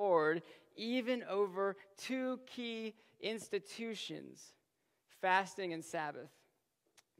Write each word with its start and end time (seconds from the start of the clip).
Lord 0.00 0.42
even 0.76 1.22
over 1.28 1.76
two 1.96 2.40
key 2.46 2.94
institutions 3.20 4.54
fasting 5.20 5.74
and 5.74 5.84
Sabbath. 5.84 6.30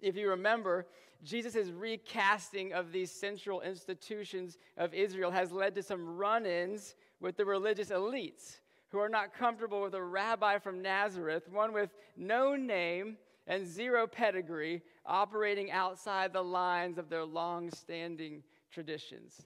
If 0.00 0.16
you 0.16 0.30
remember, 0.30 0.86
Jesus' 1.22 1.68
recasting 1.68 2.72
of 2.72 2.92
these 2.92 3.10
central 3.10 3.60
institutions 3.60 4.56
of 4.78 4.94
Israel 4.94 5.30
has 5.30 5.52
led 5.52 5.74
to 5.74 5.82
some 5.82 6.16
run 6.16 6.46
ins 6.46 6.94
with 7.20 7.36
the 7.36 7.44
religious 7.44 7.90
elites 7.90 8.60
who 8.90 8.98
are 8.98 9.08
not 9.10 9.34
comfortable 9.34 9.82
with 9.82 9.94
a 9.94 10.02
rabbi 10.02 10.58
from 10.58 10.80
Nazareth, 10.80 11.48
one 11.50 11.74
with 11.74 11.90
no 12.16 12.56
name 12.56 13.18
and 13.46 13.66
zero 13.66 14.06
pedigree, 14.06 14.80
operating 15.04 15.70
outside 15.70 16.32
the 16.32 16.42
lines 16.42 16.96
of 16.96 17.10
their 17.10 17.24
long 17.24 17.70
standing 17.70 18.42
traditions. 18.70 19.42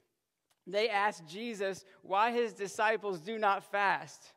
They 0.67 0.89
ask 0.89 1.25
Jesus 1.25 1.85
why 2.01 2.31
his 2.31 2.53
disciples 2.53 3.19
do 3.19 3.37
not 3.37 3.63
fast. 3.71 4.33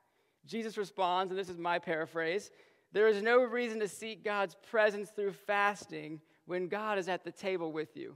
Jesus 0.46 0.76
responds, 0.76 1.30
and 1.30 1.38
this 1.38 1.48
is 1.48 1.58
my 1.58 1.78
paraphrase 1.78 2.50
there 2.92 3.08
is 3.08 3.22
no 3.22 3.42
reason 3.42 3.80
to 3.80 3.88
seek 3.88 4.24
God's 4.24 4.56
presence 4.70 5.10
through 5.10 5.32
fasting 5.32 6.20
when 6.46 6.68
God 6.68 6.98
is 6.98 7.08
at 7.08 7.22
the 7.22 7.30
table 7.30 7.70
with 7.70 7.96
you. 7.96 8.14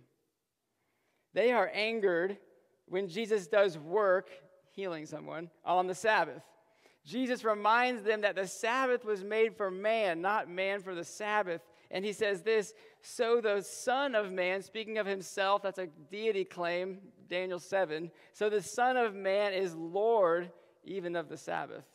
They 1.34 1.52
are 1.52 1.70
angered 1.74 2.38
when 2.88 3.08
Jesus 3.08 3.46
does 3.46 3.78
work, 3.78 4.30
healing 4.70 5.06
someone, 5.06 5.50
on 5.64 5.86
the 5.86 5.94
Sabbath. 5.94 6.42
Jesus 7.04 7.44
reminds 7.44 8.02
them 8.02 8.20
that 8.20 8.36
the 8.36 8.46
Sabbath 8.46 9.04
was 9.04 9.24
made 9.24 9.56
for 9.56 9.70
man, 9.70 10.22
not 10.22 10.48
man 10.48 10.80
for 10.80 10.94
the 10.94 11.04
Sabbath. 11.04 11.60
And 11.90 12.04
he 12.04 12.12
says 12.12 12.42
this 12.42 12.72
So 13.02 13.40
the 13.40 13.60
Son 13.60 14.14
of 14.14 14.32
Man, 14.32 14.62
speaking 14.62 14.98
of 14.98 15.06
himself, 15.06 15.62
that's 15.62 15.78
a 15.78 15.88
deity 16.10 16.44
claim, 16.44 16.98
Daniel 17.32 17.58
7. 17.58 18.10
So 18.34 18.50
the 18.50 18.60
Son 18.60 18.98
of 18.98 19.14
Man 19.14 19.54
is 19.54 19.74
Lord 19.74 20.52
even 20.84 21.16
of 21.16 21.30
the 21.30 21.38
Sabbath. 21.38 21.86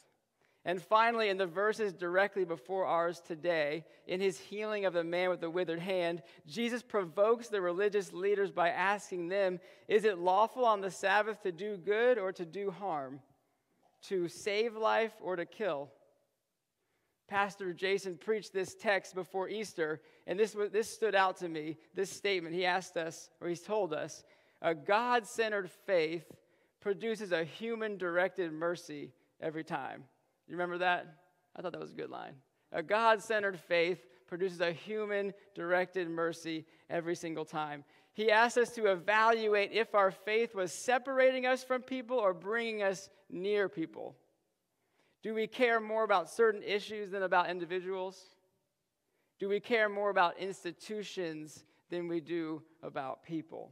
And 0.65 0.81
finally, 0.81 1.29
in 1.29 1.37
the 1.37 1.45
verses 1.45 1.93
directly 1.93 2.43
before 2.43 2.85
ours 2.85 3.21
today, 3.21 3.85
in 4.07 4.19
his 4.19 4.39
healing 4.39 4.85
of 4.85 4.93
the 4.93 5.03
man 5.03 5.29
with 5.29 5.39
the 5.39 5.49
withered 5.49 5.79
hand, 5.79 6.23
Jesus 6.47 6.81
provokes 6.81 7.49
the 7.49 7.61
religious 7.61 8.11
leaders 8.11 8.51
by 8.51 8.69
asking 8.69 9.27
them 9.27 9.59
Is 9.87 10.05
it 10.05 10.17
lawful 10.17 10.65
on 10.65 10.81
the 10.81 10.89
Sabbath 10.89 11.41
to 11.43 11.51
do 11.51 11.77
good 11.77 12.17
or 12.17 12.31
to 12.33 12.43
do 12.43 12.71
harm? 12.71 13.19
To 14.07 14.27
save 14.27 14.75
life 14.75 15.13
or 15.21 15.35
to 15.35 15.45
kill? 15.45 15.91
Pastor 17.27 17.73
Jason 17.73 18.17
preached 18.17 18.53
this 18.53 18.73
text 18.73 19.13
before 19.13 19.49
Easter, 19.49 20.01
and 20.25 20.39
this, 20.39 20.55
this 20.71 20.89
stood 20.89 21.13
out 21.13 21.37
to 21.37 21.49
me 21.49 21.77
this 21.93 22.09
statement. 22.09 22.55
He 22.55 22.65
asked 22.65 22.97
us, 22.97 23.29
or 23.39 23.49
he's 23.49 23.61
told 23.61 23.93
us, 23.93 24.23
a 24.61 24.73
God 24.73 25.25
centered 25.25 25.69
faith 25.69 26.25
produces 26.81 27.31
a 27.31 27.43
human 27.43 27.97
directed 27.97 28.51
mercy 28.51 29.11
every 29.41 29.63
time. 29.63 30.03
You 30.47 30.53
remember 30.53 30.79
that? 30.79 31.05
I 31.55 31.61
thought 31.61 31.73
that 31.73 31.81
was 31.81 31.91
a 31.91 31.95
good 31.95 32.09
line. 32.09 32.35
A 32.71 32.83
God 32.83 33.21
centered 33.21 33.59
faith 33.59 34.05
produces 34.27 34.61
a 34.61 34.71
human 34.71 35.33
directed 35.55 36.09
mercy 36.09 36.65
every 36.89 37.15
single 37.15 37.45
time. 37.45 37.83
He 38.13 38.31
asks 38.31 38.57
us 38.57 38.69
to 38.71 38.87
evaluate 38.87 39.71
if 39.71 39.93
our 39.93 40.11
faith 40.11 40.55
was 40.55 40.71
separating 40.71 41.45
us 41.45 41.63
from 41.63 41.81
people 41.81 42.17
or 42.17 42.33
bringing 42.33 42.83
us 42.83 43.09
near 43.29 43.69
people. 43.69 44.15
Do 45.23 45.33
we 45.33 45.47
care 45.47 45.79
more 45.79 46.03
about 46.03 46.29
certain 46.29 46.63
issues 46.63 47.11
than 47.11 47.23
about 47.23 47.49
individuals? 47.49 48.35
Do 49.39 49.49
we 49.49 49.59
care 49.59 49.87
more 49.87 50.09
about 50.09 50.39
institutions 50.39 51.63
than 51.89 52.07
we 52.07 52.19
do 52.19 52.63
about 52.81 53.23
people? 53.23 53.71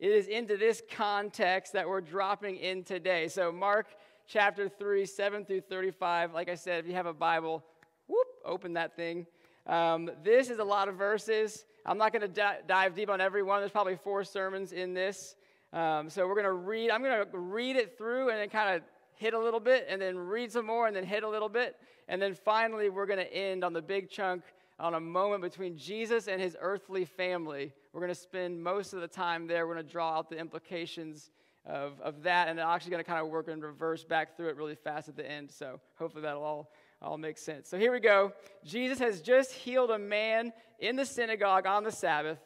It 0.00 0.10
is 0.10 0.26
into 0.26 0.56
this 0.56 0.82
context 0.90 1.72
that 1.74 1.88
we're 1.88 2.00
dropping 2.00 2.56
in 2.56 2.82
today. 2.82 3.28
So, 3.28 3.52
Mark 3.52 3.86
chapter 4.26 4.68
3, 4.68 5.06
7 5.06 5.44
through 5.44 5.60
35. 5.60 6.32
Like 6.32 6.48
I 6.48 6.56
said, 6.56 6.80
if 6.80 6.88
you 6.88 6.94
have 6.94 7.06
a 7.06 7.12
Bible, 7.12 7.62
whoop, 8.08 8.26
open 8.44 8.72
that 8.72 8.96
thing. 8.96 9.24
Um, 9.66 10.10
this 10.24 10.50
is 10.50 10.58
a 10.58 10.64
lot 10.64 10.88
of 10.88 10.96
verses. 10.96 11.64
I'm 11.86 11.96
not 11.96 12.12
going 12.12 12.22
to 12.22 12.28
di- 12.28 12.58
dive 12.66 12.96
deep 12.96 13.08
on 13.08 13.20
every 13.20 13.44
one. 13.44 13.60
There's 13.60 13.70
probably 13.70 13.96
four 13.96 14.24
sermons 14.24 14.72
in 14.72 14.94
this. 14.94 15.36
Um, 15.72 16.10
so 16.10 16.26
we're 16.26 16.34
going 16.34 16.44
to 16.44 16.52
read, 16.52 16.90
I'm 16.90 17.02
going 17.02 17.24
to 17.30 17.38
read 17.38 17.76
it 17.76 17.96
through 17.96 18.30
and 18.30 18.38
then 18.38 18.48
kind 18.48 18.74
of 18.74 18.82
hit 19.14 19.32
a 19.32 19.38
little 19.38 19.60
bit 19.60 19.86
and 19.88 20.02
then 20.02 20.18
read 20.18 20.50
some 20.50 20.66
more 20.66 20.88
and 20.88 20.96
then 20.96 21.04
hit 21.04 21.22
a 21.22 21.28
little 21.28 21.48
bit. 21.48 21.76
And 22.08 22.20
then 22.20 22.34
finally, 22.34 22.90
we're 22.90 23.06
going 23.06 23.20
to 23.20 23.32
end 23.32 23.62
on 23.62 23.72
the 23.72 23.82
big 23.82 24.10
chunk 24.10 24.42
on 24.78 24.94
a 24.94 25.00
moment 25.00 25.42
between 25.42 25.76
Jesus 25.76 26.26
and 26.26 26.40
his 26.40 26.56
earthly 26.60 27.04
family. 27.04 27.72
We're 27.92 28.00
going 28.00 28.12
to 28.12 28.20
spend 28.20 28.62
most 28.62 28.92
of 28.92 29.00
the 29.00 29.08
time 29.08 29.46
there. 29.46 29.66
We're 29.66 29.74
going 29.74 29.86
to 29.86 29.92
draw 29.92 30.18
out 30.18 30.28
the 30.28 30.38
implications 30.38 31.30
of, 31.64 32.00
of 32.00 32.22
that. 32.24 32.48
And 32.48 32.60
I'm 32.60 32.74
actually 32.74 32.90
going 32.90 33.04
to 33.04 33.08
kind 33.08 33.22
of 33.22 33.28
work 33.28 33.48
in 33.48 33.60
reverse 33.60 34.04
back 34.04 34.36
through 34.36 34.48
it 34.48 34.56
really 34.56 34.74
fast 34.74 35.08
at 35.08 35.16
the 35.16 35.30
end. 35.30 35.50
So 35.50 35.80
hopefully 35.98 36.22
that'll 36.22 36.42
all, 36.42 36.72
all 37.00 37.18
make 37.18 37.38
sense. 37.38 37.68
So 37.68 37.78
here 37.78 37.92
we 37.92 38.00
go. 38.00 38.32
Jesus 38.64 38.98
has 38.98 39.20
just 39.20 39.52
healed 39.52 39.90
a 39.90 39.98
man 39.98 40.52
in 40.80 40.96
the 40.96 41.06
synagogue 41.06 41.66
on 41.66 41.84
the 41.84 41.92
Sabbath, 41.92 42.38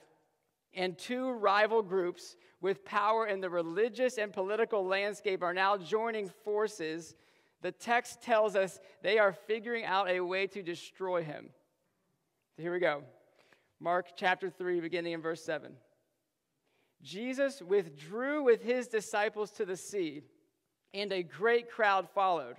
and 0.74 0.98
two 0.98 1.32
rival 1.32 1.82
groups 1.82 2.36
with 2.60 2.84
power 2.84 3.26
in 3.26 3.40
the 3.40 3.48
religious 3.48 4.18
and 4.18 4.32
political 4.32 4.84
landscape 4.84 5.42
are 5.42 5.54
now 5.54 5.76
joining 5.76 6.28
forces. 6.44 7.14
The 7.62 7.72
text 7.72 8.22
tells 8.22 8.54
us 8.54 8.78
they 9.02 9.18
are 9.18 9.32
figuring 9.32 9.84
out 9.84 10.10
a 10.10 10.20
way 10.20 10.46
to 10.48 10.62
destroy 10.62 11.22
him. 11.22 11.48
So 12.58 12.62
here 12.62 12.72
we 12.72 12.80
go. 12.80 13.04
Mark 13.78 14.16
chapter 14.16 14.50
3, 14.50 14.80
beginning 14.80 15.12
in 15.12 15.22
verse 15.22 15.44
7. 15.44 15.70
Jesus 17.00 17.62
withdrew 17.62 18.42
with 18.42 18.64
his 18.64 18.88
disciples 18.88 19.52
to 19.52 19.64
the 19.64 19.76
sea, 19.76 20.22
and 20.92 21.12
a 21.12 21.22
great 21.22 21.70
crowd 21.70 22.08
followed 22.12 22.56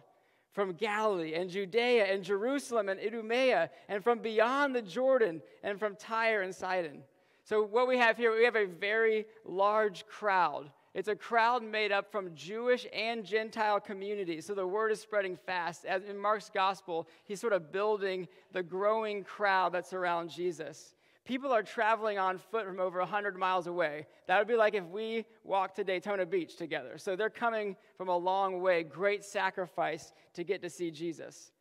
from 0.54 0.72
Galilee 0.72 1.34
and 1.34 1.50
Judea 1.50 2.06
and 2.06 2.24
Jerusalem 2.24 2.88
and 2.88 2.98
Idumea 2.98 3.72
and 3.90 4.02
from 4.02 4.20
beyond 4.20 4.74
the 4.74 4.82
Jordan 4.82 5.42
and 5.64 5.78
from 5.78 5.98
Tyre 5.98 6.44
and 6.44 6.56
Sidon. 6.56 7.04
So, 7.44 7.62
what 7.62 7.86
we 7.86 7.98
have 7.98 8.16
here, 8.16 8.34
we 8.34 8.46
have 8.46 8.56
a 8.56 8.68
very 8.68 9.26
large 9.44 10.08
crowd. 10.08 10.72
It's 10.94 11.08
a 11.08 11.16
crowd 11.16 11.64
made 11.64 11.92
up 11.92 12.12
from 12.12 12.34
Jewish 12.36 12.88
and 12.94 13.24
Gentile 13.24 13.80
communities. 13.80 14.46
So 14.46 14.56
the 14.56 14.66
word 14.66 14.92
is 14.92 15.00
spreading 15.00 15.38
fast. 15.38 15.86
As 15.86 16.04
in 16.04 16.18
Mark's 16.18 16.50
gospel, 16.50 17.08
he's 17.26 17.40
sort 17.40 17.54
of 17.54 17.72
building 17.72 18.28
the 18.52 18.64
growing 18.64 19.24
crowd 19.24 19.72
that's 19.72 19.94
around 19.94 20.30
Jesus 20.30 20.96
people 21.30 21.54
are 21.54 21.62
traveling 21.62 22.18
on 22.18 22.40
foot 22.40 22.66
from 22.66 22.80
over 22.80 22.98
100 22.98 23.38
miles 23.38 23.68
away. 23.68 24.08
That 24.26 24.40
would 24.40 24.48
be 24.48 24.56
like 24.56 24.74
if 24.74 24.84
we 24.86 25.26
walked 25.44 25.76
to 25.76 25.84
Daytona 25.84 26.26
Beach 26.26 26.56
together. 26.56 26.98
So 26.98 27.16
they're 27.16 27.30
coming 27.30 27.76
from 27.98 28.10
a 28.10 28.18
long 28.18 28.62
way, 28.62 28.82
great 28.82 29.24
sacrifice 29.24 30.12
to 30.34 30.44
get 30.44 30.64
to 30.64 30.72
see 30.72 30.90
Jesus. 30.90 31.52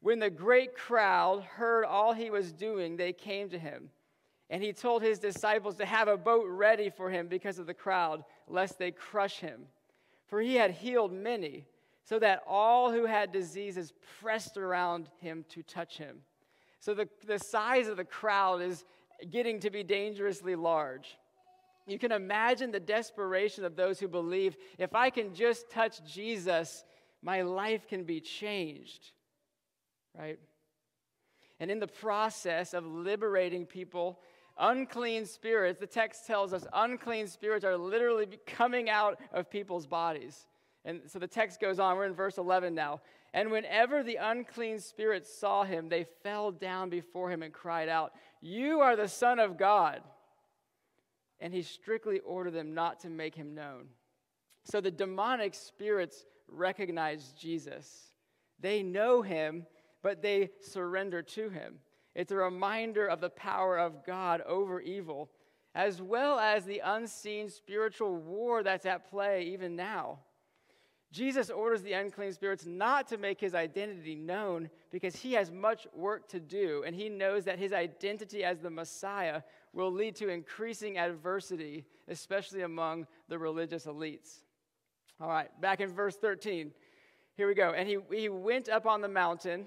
When 0.00 0.18
the 0.18 0.28
great 0.28 0.74
crowd 0.74 1.44
heard 1.44 1.84
all 1.84 2.14
he 2.14 2.30
was 2.30 2.52
doing, 2.52 2.96
they 2.96 3.12
came 3.12 3.48
to 3.50 3.58
him. 3.60 3.90
And 4.48 4.62
he 4.62 4.72
told 4.72 5.02
his 5.02 5.18
disciples 5.18 5.74
to 5.76 5.86
have 5.86 6.08
a 6.08 6.16
boat 6.16 6.46
ready 6.48 6.88
for 6.90 7.10
him 7.10 7.26
because 7.26 7.58
of 7.58 7.66
the 7.66 7.74
crowd, 7.74 8.24
lest 8.46 8.78
they 8.78 8.92
crush 8.92 9.38
him. 9.38 9.66
For 10.26 10.40
he 10.40 10.54
had 10.54 10.70
healed 10.70 11.12
many, 11.12 11.66
so 12.04 12.18
that 12.20 12.42
all 12.46 12.92
who 12.92 13.06
had 13.06 13.32
diseases 13.32 13.92
pressed 14.20 14.56
around 14.56 15.08
him 15.20 15.44
to 15.48 15.62
touch 15.62 15.98
him. 15.98 16.18
So 16.78 16.94
the, 16.94 17.08
the 17.26 17.38
size 17.38 17.88
of 17.88 17.96
the 17.96 18.04
crowd 18.04 18.62
is 18.62 18.84
getting 19.30 19.58
to 19.60 19.70
be 19.70 19.82
dangerously 19.82 20.54
large. 20.54 21.16
You 21.86 21.98
can 21.98 22.12
imagine 22.12 22.70
the 22.70 22.80
desperation 22.80 23.64
of 23.64 23.76
those 23.76 23.98
who 23.98 24.08
believe 24.08 24.56
if 24.78 24.94
I 24.94 25.10
can 25.10 25.34
just 25.34 25.70
touch 25.70 26.04
Jesus, 26.04 26.84
my 27.22 27.42
life 27.42 27.88
can 27.88 28.04
be 28.04 28.20
changed. 28.20 29.10
Right? 30.16 30.38
And 31.58 31.70
in 31.70 31.80
the 31.80 31.86
process 31.86 32.74
of 32.74 32.84
liberating 32.86 33.66
people, 33.66 34.20
unclean 34.58 35.26
spirits, 35.26 35.78
the 35.78 35.86
text 35.86 36.26
tells 36.26 36.52
us 36.52 36.66
unclean 36.72 37.26
spirits 37.28 37.64
are 37.64 37.76
literally 37.76 38.26
coming 38.46 38.88
out 38.88 39.18
of 39.32 39.50
people's 39.50 39.86
bodies. 39.86 40.46
And 40.84 41.00
so 41.06 41.18
the 41.18 41.26
text 41.26 41.60
goes 41.60 41.78
on. 41.78 41.96
We're 41.96 42.06
in 42.06 42.14
verse 42.14 42.38
11 42.38 42.74
now. 42.74 43.00
And 43.34 43.50
whenever 43.50 44.02
the 44.02 44.16
unclean 44.16 44.78
spirits 44.78 45.36
saw 45.36 45.64
him, 45.64 45.88
they 45.88 46.06
fell 46.22 46.52
down 46.52 46.88
before 46.88 47.30
him 47.30 47.42
and 47.42 47.52
cried 47.52 47.88
out, 47.88 48.12
You 48.40 48.80
are 48.80 48.96
the 48.96 49.08
Son 49.08 49.38
of 49.38 49.58
God. 49.58 50.00
And 51.40 51.52
he 51.52 51.62
strictly 51.62 52.20
ordered 52.20 52.54
them 52.54 52.72
not 52.72 53.00
to 53.00 53.10
make 53.10 53.34
him 53.34 53.54
known. 53.54 53.88
So 54.64 54.80
the 54.80 54.90
demonic 54.90 55.54
spirits 55.54 56.24
recognize 56.48 57.32
Jesus. 57.38 58.12
They 58.58 58.82
know 58.82 59.22
him, 59.22 59.66
but 60.02 60.22
they 60.22 60.50
surrender 60.60 61.20
to 61.22 61.50
him. 61.50 61.74
It's 62.16 62.32
a 62.32 62.36
reminder 62.36 63.06
of 63.06 63.20
the 63.20 63.28
power 63.28 63.78
of 63.78 64.04
God 64.06 64.40
over 64.46 64.80
evil, 64.80 65.28
as 65.74 66.00
well 66.00 66.38
as 66.38 66.64
the 66.64 66.80
unseen 66.82 67.50
spiritual 67.50 68.16
war 68.16 68.62
that's 68.62 68.86
at 68.86 69.10
play 69.10 69.42
even 69.52 69.76
now. 69.76 70.20
Jesus 71.12 71.50
orders 71.50 71.82
the 71.82 71.92
unclean 71.92 72.32
spirits 72.32 72.64
not 72.64 73.06
to 73.08 73.18
make 73.18 73.38
his 73.38 73.54
identity 73.54 74.14
known 74.14 74.70
because 74.90 75.14
he 75.14 75.34
has 75.34 75.50
much 75.50 75.86
work 75.94 76.26
to 76.30 76.40
do, 76.40 76.84
and 76.86 76.96
he 76.96 77.10
knows 77.10 77.44
that 77.44 77.58
his 77.58 77.74
identity 77.74 78.42
as 78.42 78.60
the 78.60 78.70
Messiah 78.70 79.42
will 79.74 79.92
lead 79.92 80.16
to 80.16 80.30
increasing 80.30 80.96
adversity, 80.96 81.84
especially 82.08 82.62
among 82.62 83.06
the 83.28 83.38
religious 83.38 83.84
elites. 83.84 84.40
All 85.20 85.28
right, 85.28 85.48
back 85.60 85.82
in 85.82 85.92
verse 85.92 86.16
13. 86.16 86.72
Here 87.36 87.46
we 87.46 87.54
go. 87.54 87.74
And 87.76 87.86
he, 87.86 87.98
he 88.10 88.30
went 88.30 88.70
up 88.70 88.86
on 88.86 89.02
the 89.02 89.08
mountain, 89.08 89.66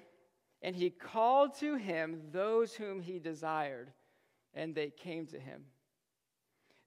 and 0.61 0.75
he 0.75 0.89
called 0.89 1.53
to 1.59 1.75
him 1.75 2.21
those 2.31 2.73
whom 2.73 2.99
he 2.99 3.19
desired, 3.19 3.91
and 4.53 4.75
they 4.75 4.89
came 4.89 5.25
to 5.27 5.39
him. 5.39 5.63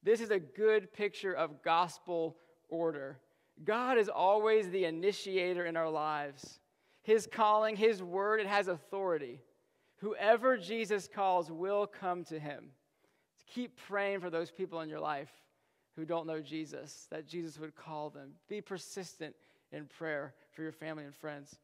This 0.03 0.21
is 0.21 0.31
a 0.31 0.39
good 0.39 0.93
picture 0.93 1.33
of 1.33 1.63
gospel 1.63 2.37
order. 2.69 3.19
God 3.65 3.99
is 3.99 4.09
always 4.09 4.71
the 4.71 4.85
initiator 4.85 5.65
in 5.65 5.77
our 5.77 5.91
lives. 5.91 6.59
His 7.03 7.29
calling, 7.31 7.77
His 7.77 8.03
word, 8.03 8.41
it 8.41 8.47
has 8.47 8.69
authority. 8.69 9.41
Whoever 9.97 10.57
Jesus 10.57 11.09
calls 11.13 11.51
will 11.51 11.87
come 11.87 12.25
to 12.25 12.39
Him. 12.39 12.71
Keep 13.47 13.77
praying 13.77 14.21
for 14.21 14.31
those 14.31 14.51
people 14.51 14.81
in 14.81 14.89
your 14.89 15.01
life 15.01 15.31
who 15.95 16.05
don't 16.05 16.27
know 16.27 16.41
Jesus, 16.41 17.07
that 17.11 17.27
Jesus 17.27 17.59
would 17.59 17.77
call 17.77 18.11
them. 18.11 18.31
Be 18.49 18.61
persistent 18.61 19.35
in 19.73 19.87
prayer 19.87 20.35
for 20.53 20.63
your 20.63 20.73
family 20.73 21.05
and 21.05 21.15
friends. 21.15 21.59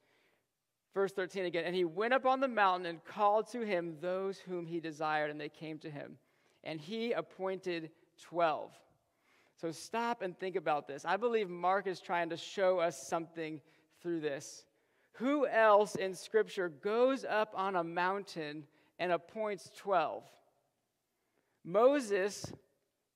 Verse 0.95 1.13
13 1.13 1.45
again, 1.45 1.65
and 1.65 1.75
he 1.75 1.85
went 1.85 2.15
up 2.15 2.27
on 2.27 2.41
the 2.41 2.49
mountain 2.49 2.87
and 2.87 3.05
called 3.05 3.51
to 3.53 3.61
him 3.61 3.97
those 4.01 4.39
whom 4.39 4.67
he 4.67 4.81
desired, 4.81 5.31
and 5.31 5.41
they 5.41 5.49
came 5.49 5.79
to 5.79 5.91
him. 5.91 6.17
And 6.65 6.81
he 6.81 7.13
appointed 7.13 7.91
12. 8.23 8.73
So 9.61 9.71
stop 9.71 10.23
and 10.23 10.39
think 10.39 10.57
about 10.57 10.87
this. 10.87 11.05
I 11.05 11.17
believe 11.17 11.49
Mark 11.49 11.87
is 11.87 12.01
trying 12.01 12.31
to 12.31 12.37
show 12.37 12.79
us 12.79 13.07
something 13.09 13.61
through 14.01 14.21
this. 14.21 14.65
Who 15.15 15.47
else 15.47 15.97
in 15.97 16.15
Scripture 16.15 16.69
goes 16.69 17.25
up 17.25 17.53
on 17.57 17.77
a 17.77 17.83
mountain 17.83 18.65
and 18.99 19.11
appoints 19.11 19.71
12? 19.77 20.25
Moses, 21.65 22.45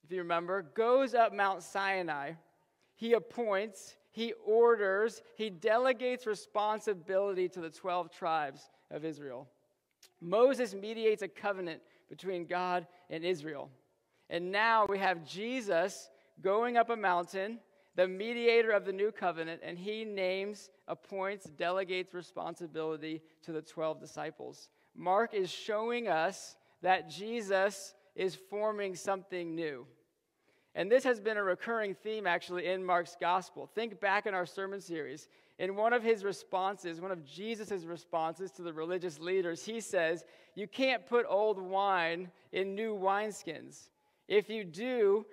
if 0.05 0.11
you 0.11 0.19
remember, 0.19 0.63
goes 0.63 1.15
up 1.15 1.33
Mount 1.33 1.63
Sinai. 1.63 2.33
He 2.95 3.15
appoints, 3.15 3.97
he 4.11 4.35
orders, 4.45 5.23
he 5.37 5.51
delegates 5.51 6.27
responsibility 6.27 7.49
to 7.49 7.61
the 7.61 7.71
12 7.71 8.11
tribes 8.11 8.71
of 8.91 9.05
Israel. 9.05 9.49
Moses 10.21 10.75
mediates 10.75 11.23
a 11.23 11.29
covenant 11.29 11.81
between 12.09 12.47
God 12.47 12.87
and 13.11 13.25
Israel. 13.25 13.71
And 14.31 14.53
now 14.53 14.87
we 14.87 14.99
have 14.99 15.27
Jesus 15.27 16.11
going 16.41 16.77
up 16.77 16.91
a 16.91 16.97
mountain, 16.97 17.59
the 17.97 18.09
mediator 18.09 18.71
of 18.71 18.85
the 18.85 18.93
new 18.93 19.13
covenant, 19.13 19.61
and 19.65 19.79
he 19.79 20.05
names, 20.05 20.71
appoints, 20.89 21.47
delegates 21.47 22.15
responsibility 22.15 23.23
to 23.43 23.53
the 23.53 23.63
12 23.63 24.01
disciples. 24.01 24.69
Mark 24.95 25.35
is 25.35 25.51
showing 25.51 26.09
us 26.09 26.57
that 26.83 27.09
Jesus 27.09 27.95
is 28.15 28.35
forming 28.35 28.95
something 28.95 29.55
new. 29.55 29.87
And 30.75 30.91
this 30.91 31.05
has 31.05 31.21
been 31.21 31.37
a 31.37 31.43
recurring 31.43 31.95
theme 31.95 32.27
actually 32.27 32.67
in 32.67 32.85
Mark's 32.85 33.17
gospel. 33.21 33.69
Think 33.75 34.01
back 34.01 34.27
in 34.27 34.35
our 34.35 34.47
sermon 34.47 34.81
series. 34.81 35.29
In 35.59 35.77
one 35.77 35.93
of 35.93 36.03
his 36.03 36.25
responses, 36.25 37.01
one 37.01 37.11
of 37.11 37.25
Jesus' 37.25 37.85
responses 37.85 38.51
to 38.53 38.63
the 38.63 38.73
religious 38.73 39.19
leaders, 39.19 39.65
he 39.65 39.81
says, 39.81 40.25
You 40.55 40.67
can't 40.67 41.07
put 41.07 41.27
old 41.29 41.61
wine 41.61 42.31
in 42.53 42.75
new 42.75 42.95
wineskins. 42.95 43.91
If 44.29 44.49
you 44.49 44.65
do, 44.65 45.27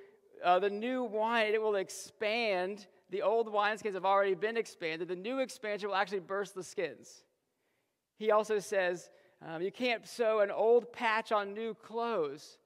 uh, 0.43 0.59
the 0.59 0.69
new 0.69 1.03
wine, 1.03 1.53
it 1.53 1.61
will 1.61 1.75
expand. 1.75 2.87
The 3.09 3.21
old 3.21 3.47
wineskins 3.47 3.93
have 3.93 4.05
already 4.05 4.35
been 4.35 4.57
expanded. 4.57 5.07
The 5.07 5.15
new 5.15 5.39
expansion 5.39 5.89
will 5.89 5.95
actually 5.95 6.19
burst 6.19 6.53
the 6.53 6.63
skins. 6.63 7.23
He 8.17 8.31
also 8.31 8.59
says, 8.59 9.09
um, 9.45 9.61
you 9.61 9.71
can't 9.71 10.05
sew 10.05 10.41
an 10.41 10.51
old 10.51 10.91
patch 10.91 11.31
on 11.31 11.53
new 11.53 11.73
clothes. 11.73 12.57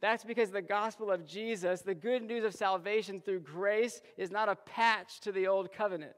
That's 0.00 0.24
because 0.24 0.50
the 0.50 0.62
gospel 0.62 1.10
of 1.10 1.26
Jesus, 1.26 1.80
the 1.80 1.94
good 1.94 2.22
news 2.22 2.44
of 2.44 2.54
salvation 2.54 3.20
through 3.20 3.40
grace, 3.40 4.00
is 4.18 4.30
not 4.30 4.48
a 4.48 4.56
patch 4.56 5.20
to 5.20 5.32
the 5.32 5.46
old 5.46 5.72
covenant. 5.72 6.12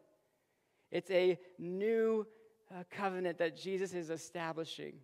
It's 0.91 1.11
a 1.11 1.39
new 1.59 2.27
uh, 2.75 2.83
covenant 2.91 3.39
that 3.39 3.57
Jesus 3.57 3.95
is 3.95 4.11
establishing 4.11 4.95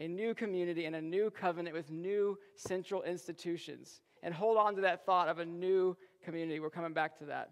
a 0.00 0.08
new 0.08 0.34
community 0.34 0.84
and 0.84 0.96
a 0.96 1.00
new 1.00 1.30
covenant 1.30 1.74
with 1.74 1.90
new 1.90 2.38
central 2.56 3.02
institutions. 3.02 4.00
And 4.22 4.34
hold 4.34 4.56
on 4.56 4.74
to 4.76 4.80
that 4.82 5.04
thought 5.04 5.28
of 5.28 5.38
a 5.38 5.44
new 5.44 5.96
community. 6.24 6.60
We're 6.60 6.70
coming 6.70 6.92
back 6.92 7.18
to 7.18 7.26
that. 7.26 7.50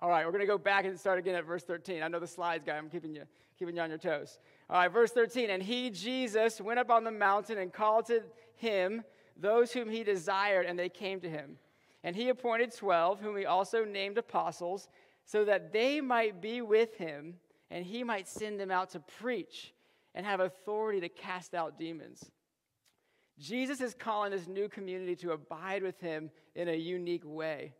All 0.00 0.08
right, 0.08 0.24
we're 0.24 0.32
going 0.32 0.42
to 0.42 0.46
go 0.46 0.58
back 0.58 0.84
and 0.84 0.98
start 0.98 1.18
again 1.18 1.34
at 1.34 1.44
verse 1.44 1.62
13. 1.62 2.02
I 2.02 2.08
know 2.08 2.18
the 2.18 2.26
slides, 2.26 2.64
guy. 2.64 2.76
I'm 2.76 2.88
keeping 2.88 3.14
you, 3.14 3.22
keeping 3.58 3.76
you 3.76 3.82
on 3.82 3.88
your 3.88 3.98
toes. 3.98 4.38
All 4.68 4.76
right, 4.78 4.92
verse 4.92 5.12
13. 5.12 5.50
And 5.50 5.62
he, 5.62 5.90
Jesus, 5.90 6.60
went 6.60 6.80
up 6.80 6.90
on 6.90 7.04
the 7.04 7.12
mountain 7.12 7.58
and 7.58 7.72
called 7.72 8.06
to 8.06 8.22
him 8.56 9.04
those 9.36 9.72
whom 9.72 9.88
he 9.90 10.04
desired, 10.04 10.66
and 10.66 10.78
they 10.78 10.88
came 10.88 11.20
to 11.20 11.28
him. 11.28 11.58
And 12.04 12.16
he 12.16 12.28
appointed 12.28 12.74
12, 12.74 13.20
whom 13.20 13.36
he 13.36 13.46
also 13.46 13.84
named 13.84 14.18
apostles, 14.18 14.88
so 15.24 15.44
that 15.44 15.72
they 15.72 16.00
might 16.00 16.40
be 16.40 16.60
with 16.62 16.96
him, 16.96 17.34
and 17.70 17.84
he 17.84 18.02
might 18.02 18.28
send 18.28 18.58
them 18.58 18.70
out 18.70 18.90
to 18.90 19.00
preach 19.00 19.72
and 20.14 20.26
have 20.26 20.40
authority 20.40 21.00
to 21.00 21.08
cast 21.08 21.54
out 21.54 21.78
demons. 21.78 22.30
Jesus 23.38 23.80
is 23.80 23.94
calling 23.94 24.30
this 24.30 24.46
new 24.46 24.68
community 24.68 25.16
to 25.16 25.32
abide 25.32 25.82
with 25.82 25.98
him 26.00 26.30
in 26.54 26.68
a 26.68 26.76
unique 26.76 27.24
way. 27.24 27.72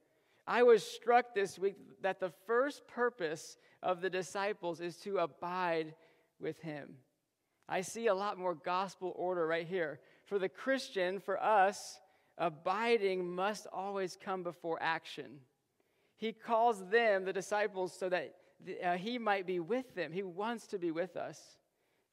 I 0.46 0.62
was 0.62 0.82
struck 0.82 1.34
this 1.34 1.58
week 1.58 1.76
that 2.00 2.20
the 2.20 2.32
first 2.46 2.86
purpose 2.88 3.58
of 3.82 4.00
the 4.00 4.10
disciples 4.10 4.80
is 4.80 4.96
to 4.98 5.18
abide 5.18 5.94
with 6.40 6.60
him. 6.60 6.96
I 7.68 7.82
see 7.82 8.08
a 8.08 8.14
lot 8.14 8.38
more 8.38 8.54
gospel 8.54 9.12
order 9.16 9.46
right 9.46 9.66
here. 9.66 10.00
For 10.32 10.38
the 10.38 10.48
Christian, 10.48 11.20
for 11.20 11.38
us, 11.42 12.00
abiding 12.38 13.34
must 13.34 13.66
always 13.70 14.16
come 14.16 14.42
before 14.42 14.78
action. 14.80 15.40
He 16.16 16.32
calls 16.32 16.88
them, 16.88 17.26
the 17.26 17.34
disciples, 17.34 17.92
so 17.92 18.08
that 18.08 18.36
uh, 18.82 18.96
he 18.96 19.18
might 19.18 19.46
be 19.46 19.60
with 19.60 19.94
them. 19.94 20.10
He 20.10 20.22
wants 20.22 20.66
to 20.68 20.78
be 20.78 20.90
with 20.90 21.18
us. 21.18 21.58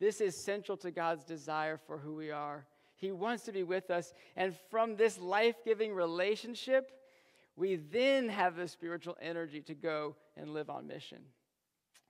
This 0.01 0.19
is 0.19 0.35
central 0.35 0.75
to 0.79 0.91
God's 0.91 1.23
desire 1.23 1.77
for 1.77 1.97
who 1.97 2.13
we 2.13 2.29
are. 2.29 2.67
He 2.97 3.13
wants 3.13 3.45
to 3.45 3.53
be 3.53 3.63
with 3.63 3.89
us. 3.89 4.11
And 4.35 4.53
from 4.69 4.97
this 4.97 5.17
life 5.17 5.55
giving 5.63 5.93
relationship, 5.93 6.91
we 7.55 7.77
then 7.77 8.27
have 8.27 8.57
the 8.57 8.67
spiritual 8.67 9.15
energy 9.21 9.61
to 9.61 9.73
go 9.73 10.17
and 10.35 10.49
live 10.49 10.69
on 10.69 10.87
mission. 10.87 11.19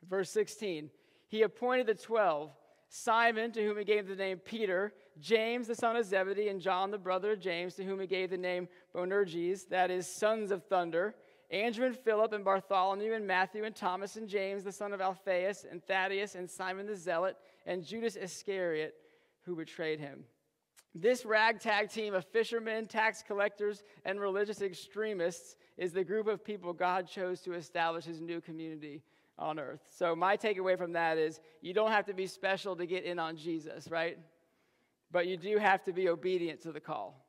Verse 0.10 0.32
16 0.32 0.90
He 1.28 1.44
appointed 1.44 1.86
the 1.86 1.94
12 1.94 2.50
Simon, 2.90 3.52
to 3.52 3.64
whom 3.64 3.78
he 3.78 3.84
gave 3.84 4.08
the 4.08 4.16
name 4.16 4.40
Peter, 4.40 4.94
James, 5.20 5.68
the 5.68 5.76
son 5.76 5.96
of 5.96 6.06
Zebedee, 6.06 6.50
and 6.50 6.60
John, 6.60 6.90
the 6.90 6.98
brother 6.98 7.34
of 7.34 7.40
James, 7.40 7.76
to 7.76 7.84
whom 7.84 8.00
he 8.00 8.08
gave 8.08 8.32
the 8.32 8.38
name 8.38 8.68
Boanerges, 8.96 9.66
that 9.70 9.92
is, 9.92 10.08
sons 10.08 10.50
of 10.50 10.64
thunder. 10.66 11.16
Andrew 11.52 11.86
and 11.86 11.98
Philip 11.98 12.34
and 12.34 12.44
Bartholomew 12.44 13.14
and 13.14 13.26
Matthew 13.26 13.64
and 13.64 13.76
Thomas 13.76 14.16
and 14.16 14.28
James, 14.28 14.64
the 14.64 14.72
son 14.72 14.92
of 14.92 15.02
Alphaeus, 15.02 15.66
and 15.70 15.84
Thaddeus 15.84 16.36
and 16.36 16.50
Simon 16.50 16.88
the 16.88 16.96
Zealot, 16.96 17.38
and 17.66 17.86
Judas 17.86 18.16
Iscariot, 18.16 18.96
who 19.44 19.56
betrayed 19.56 20.00
him. 20.00 20.24
This 20.96 21.26
ragtag 21.26 21.92
team 21.92 22.16
of 22.16 22.26
fishermen, 22.26 22.88
tax 22.88 23.22
collectors, 23.22 23.84
and 24.06 24.20
religious 24.20 24.62
extremists 24.62 25.56
is 25.78 25.94
the 25.94 26.04
group 26.04 26.28
of 26.28 26.44
people 26.44 26.74
God 26.74 27.08
chose 27.08 27.42
to 27.42 27.54
establish 27.54 28.06
his 28.06 28.20
new 28.20 28.42
community 28.42 29.04
on 29.40 29.60
earth. 29.60 29.82
So, 29.90 30.16
my 30.16 30.38
takeaway 30.38 30.78
from 30.78 30.94
that 30.94 31.18
is 31.18 31.40
you 31.62 31.74
don't 31.74 31.92
have 31.92 32.06
to 32.06 32.14
be 32.14 32.28
special 32.28 32.76
to 32.76 32.86
get 32.86 33.04
in 33.04 33.18
on 33.18 33.36
Jesus, 33.36 33.90
right? 33.90 34.18
But 35.12 35.28
you 35.28 35.38
do 35.38 35.58
have 35.58 35.84
to 35.86 35.94
be 35.94 36.10
obedient 36.10 36.62
to 36.62 36.72
the 36.72 36.80
call. 36.80 37.26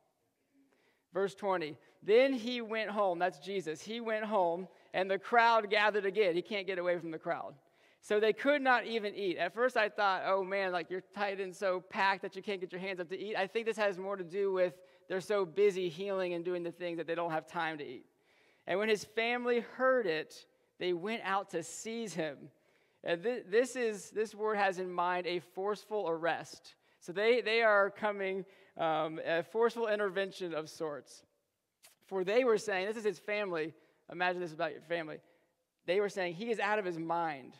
Verse 1.13 1.33
20 1.35 1.77
Then 2.03 2.33
he 2.33 2.61
went 2.61 2.89
home. 2.89 3.19
That's 3.19 3.39
Jesus. 3.39 3.81
He 3.81 3.99
went 3.99 4.25
home, 4.25 4.67
and 4.93 5.09
the 5.09 5.17
crowd 5.17 5.69
gathered 5.69 6.05
again. 6.05 6.35
He 6.35 6.41
can't 6.41 6.67
get 6.67 6.77
away 6.77 6.97
from 6.99 7.11
the 7.11 7.19
crowd. 7.19 7.55
So 8.03 8.19
they 8.19 8.33
could 8.33 8.63
not 8.63 8.85
even 8.87 9.13
eat. 9.13 9.37
At 9.37 9.53
first, 9.53 9.77
I 9.77 9.87
thought, 9.87 10.23
oh 10.25 10.43
man, 10.43 10.71
like 10.71 10.89
you're 10.89 11.03
tight 11.13 11.39
and 11.39 11.55
so 11.55 11.81
packed 11.81 12.23
that 12.23 12.35
you 12.35 12.41
can't 12.41 12.59
get 12.59 12.71
your 12.71 12.81
hands 12.81 12.99
up 12.99 13.09
to 13.09 13.19
eat. 13.19 13.35
I 13.35 13.45
think 13.45 13.67
this 13.67 13.77
has 13.77 13.99
more 13.99 14.15
to 14.15 14.23
do 14.23 14.51
with 14.51 14.73
they're 15.07 15.21
so 15.21 15.45
busy 15.45 15.87
healing 15.87 16.33
and 16.33 16.43
doing 16.43 16.63
the 16.63 16.71
things 16.71 16.97
that 16.97 17.05
they 17.05 17.15
don't 17.15 17.31
have 17.31 17.45
time 17.45 17.77
to 17.77 17.85
eat. 17.85 18.05
And 18.65 18.79
when 18.79 18.89
his 18.89 19.03
family 19.03 19.59
heard 19.59 20.07
it, 20.07 20.45
they 20.81 20.93
went 20.93 21.21
out 21.23 21.51
to 21.51 21.61
seize 21.61 22.15
him. 22.15 22.37
And 23.03 23.21
th- 23.21 23.45
this, 23.51 23.75
is, 23.75 24.09
this 24.09 24.33
word 24.33 24.57
has 24.57 24.79
in 24.79 24.91
mind 24.91 25.27
a 25.27 25.37
forceful 25.37 26.09
arrest. 26.09 26.73
So 26.99 27.11
they, 27.11 27.41
they 27.41 27.61
are 27.61 27.91
coming, 27.91 28.45
um, 28.79 29.19
a 29.23 29.43
forceful 29.43 29.87
intervention 29.87 30.55
of 30.55 30.71
sorts. 30.71 31.21
For 32.07 32.23
they 32.23 32.43
were 32.43 32.57
saying, 32.57 32.87
this 32.87 32.97
is 32.97 33.03
his 33.03 33.19
family. 33.19 33.75
Imagine 34.11 34.41
this 34.41 34.53
about 34.53 34.71
your 34.71 34.81
family. 34.81 35.19
They 35.85 35.99
were 35.99 36.09
saying, 36.09 36.33
he 36.33 36.49
is 36.49 36.59
out 36.59 36.79
of 36.79 36.85
his 36.85 36.97
mind. 36.97 37.53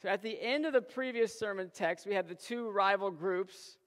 So 0.00 0.08
at 0.08 0.22
the 0.22 0.40
end 0.40 0.66
of 0.66 0.72
the 0.72 0.80
previous 0.80 1.36
sermon 1.36 1.72
text, 1.74 2.06
we 2.06 2.14
had 2.14 2.28
the 2.28 2.36
two 2.36 2.70
rival 2.70 3.10
groups 3.10 3.78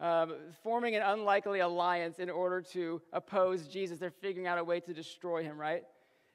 um, 0.00 0.32
forming 0.62 0.96
an 0.96 1.02
unlikely 1.02 1.60
alliance 1.60 2.20
in 2.20 2.30
order 2.30 2.62
to 2.72 3.02
oppose 3.12 3.68
Jesus. 3.68 3.98
They're 3.98 4.10
figuring 4.10 4.46
out 4.46 4.56
a 4.56 4.64
way 4.64 4.80
to 4.80 4.94
destroy 4.94 5.42
him, 5.42 5.58
right? 5.58 5.84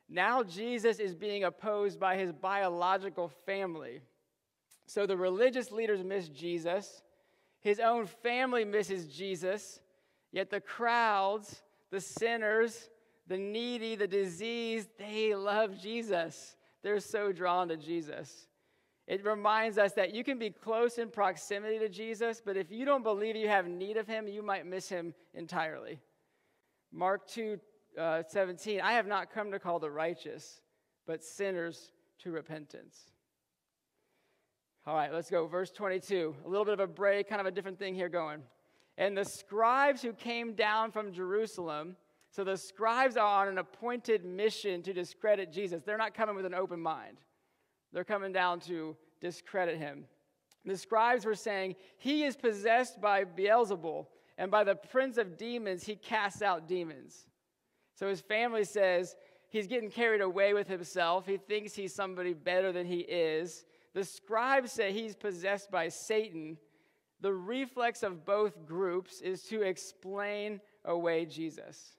Now 0.08 0.44
Jesus 0.44 1.00
is 1.00 1.16
being 1.16 1.44
opposed 1.44 2.00
by 2.00 2.18
his 2.18 2.32
biological 2.32 3.30
family. 3.46 4.02
So 4.86 5.06
the 5.06 5.18
religious 5.18 5.72
leaders 5.72 6.04
miss 6.04 6.30
Jesus, 6.30 7.02
his 7.60 7.80
own 7.80 8.06
family 8.06 8.64
misses 8.64 9.08
Jesus, 9.08 9.80
yet 10.32 10.52
the 10.52 10.62
crowds, 10.62 11.64
the 11.90 12.00
sinners, 12.00 12.90
the 13.28 13.38
needy, 13.38 13.96
the 13.96 14.08
diseased, 14.08 14.90
they 15.00 15.34
love 15.34 15.82
Jesus. 15.82 16.56
They're 16.84 17.00
so 17.00 17.32
drawn 17.32 17.70
to 17.70 17.78
Jesus. 17.78 18.48
It 19.08 19.26
reminds 19.26 19.78
us 19.78 19.94
that 19.94 20.14
you 20.14 20.24
can 20.24 20.38
be 20.38 20.50
close 20.50 20.98
in 20.98 21.10
proximity 21.10 21.80
to 21.80 21.90
Jesus, 21.90 22.42
but 22.44 22.58
if 22.58 22.72
you 22.72 22.86
don't 22.86 23.04
believe 23.04 23.36
you 23.36 23.48
have 23.48 23.68
need 23.68 23.98
of 23.98 24.08
him, 24.08 24.28
you 24.28 24.44
might 24.44 24.66
miss 24.66 24.90
him 24.90 25.14
entirely. 25.34 26.00
Mark 26.92 27.28
2 27.28 27.60
uh, 27.98 28.24
17, 28.28 28.82
I 28.82 28.94
have 28.94 29.08
not 29.08 29.32
come 29.32 29.52
to 29.52 29.60
call 29.60 29.80
the 29.80 29.90
righteous, 29.90 30.62
but 31.06 31.24
sinners 31.24 31.92
to 32.20 32.32
repentance. 32.32 33.12
All 34.88 34.96
right, 34.96 35.12
let's 35.12 35.32
go. 35.32 35.48
Verse 35.48 35.72
22. 35.72 36.36
A 36.46 36.48
little 36.48 36.66
bit 36.66 36.74
of 36.74 36.80
a 36.80 36.88
break, 36.88 37.28
kind 37.28 37.42
of 37.42 37.48
a 37.48 37.52
different 37.52 37.80
thing 37.80 37.96
here 37.96 38.10
going. 38.10 38.42
And 38.98 39.18
the 39.18 39.26
scribes 39.26 40.02
who 40.02 40.14
came 40.14 40.54
down 40.54 40.92
from 40.92 41.12
Jerusalem, 41.12 41.96
so 42.30 42.44
the 42.44 42.58
scribes 42.58 43.18
are 43.18 43.44
on 43.44 43.48
an 43.48 43.58
appointed 43.58 44.24
mission 44.24 44.82
to 44.84 44.94
discredit 44.94 45.52
Jesus. 45.52 45.84
They're 45.84 45.98
not 45.98 46.14
coming 46.14 46.36
with 46.36 46.46
an 46.46 46.54
open 46.54 46.80
mind, 46.80 47.18
they're 47.94 48.04
coming 48.04 48.32
down 48.32 48.60
to 48.62 48.96
discredit 49.22 49.78
him. 49.78 50.06
The 50.66 50.78
scribes 50.78 51.26
were 51.26 51.36
saying, 51.36 51.76
He 51.98 52.24
is 52.24 52.36
possessed 52.36 53.00
by 53.00 53.24
Beelzebul, 53.24 54.08
and 54.38 54.50
by 54.52 54.64
the 54.64 54.76
prince 54.76 55.18
of 55.18 55.38
demons, 55.38 55.84
he 55.84 55.96
casts 55.96 56.42
out 56.42 56.68
demons. 56.68 57.28
So 57.96 58.08
his 58.08 58.22
family 58.22 58.66
says 58.66 59.16
he's 59.50 59.68
getting 59.68 59.90
carried 59.90 60.22
away 60.22 60.54
with 60.54 60.68
himself. 60.68 61.26
He 61.26 61.38
thinks 61.38 61.74
he's 61.74 61.94
somebody 61.94 62.34
better 62.34 62.72
than 62.72 62.86
he 62.86 63.00
is. 63.00 63.66
The 63.94 64.04
scribes 64.04 64.72
say 64.72 64.92
he's 64.92 65.16
possessed 65.16 65.72
by 65.72 65.88
Satan. 65.88 66.58
The 67.22 67.34
reflex 67.34 68.04
of 68.04 68.26
both 68.26 68.66
groups 68.66 69.22
is 69.22 69.44
to 69.44 69.62
explain 69.62 70.60
away 70.84 71.26
Jesus. 71.26 71.98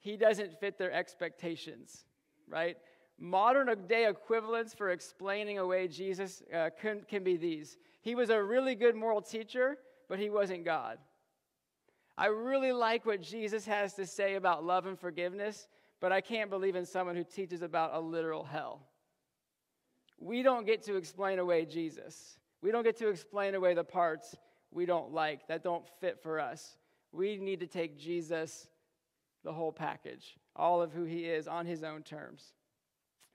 He 0.00 0.16
doesn't 0.16 0.58
fit 0.58 0.76
their 0.76 0.92
expectations, 0.92 2.04
right? 2.48 2.76
Modern 3.18 3.86
day 3.86 4.08
equivalents 4.08 4.74
for 4.74 4.90
explaining 4.90 5.58
away 5.58 5.88
Jesus 5.88 6.42
uh, 6.54 6.70
can, 6.80 7.02
can 7.08 7.22
be 7.22 7.36
these. 7.36 7.78
He 8.00 8.14
was 8.14 8.30
a 8.30 8.42
really 8.42 8.74
good 8.74 8.94
moral 8.94 9.20
teacher, 9.20 9.78
but 10.08 10.18
he 10.18 10.30
wasn't 10.30 10.64
God. 10.64 10.98
I 12.18 12.26
really 12.26 12.72
like 12.72 13.06
what 13.06 13.22
Jesus 13.22 13.64
has 13.66 13.94
to 13.94 14.04
say 14.04 14.34
about 14.34 14.64
love 14.64 14.86
and 14.86 14.98
forgiveness, 14.98 15.68
but 16.00 16.10
I 16.10 16.20
can't 16.20 16.50
believe 16.50 16.74
in 16.74 16.84
someone 16.84 17.14
who 17.14 17.22
teaches 17.22 17.62
about 17.62 17.94
a 17.94 18.00
literal 18.00 18.42
hell. 18.42 18.80
We 20.18 20.42
don't 20.42 20.66
get 20.66 20.82
to 20.86 20.96
explain 20.96 21.38
away 21.38 21.64
Jesus. 21.64 22.40
We 22.60 22.72
don't 22.72 22.82
get 22.82 22.96
to 22.96 23.08
explain 23.08 23.54
away 23.54 23.74
the 23.74 23.84
parts 23.84 24.34
we 24.72 24.84
don't 24.84 25.12
like, 25.12 25.46
that 25.46 25.62
don't 25.62 25.84
fit 26.00 26.18
for 26.20 26.40
us. 26.40 26.76
We 27.12 27.36
need 27.36 27.60
to 27.60 27.68
take 27.68 27.96
Jesus, 27.96 28.66
the 29.44 29.52
whole 29.52 29.72
package, 29.72 30.36
all 30.56 30.82
of 30.82 30.92
who 30.92 31.04
he 31.04 31.24
is 31.24 31.46
on 31.46 31.66
his 31.66 31.84
own 31.84 32.02
terms. 32.02 32.52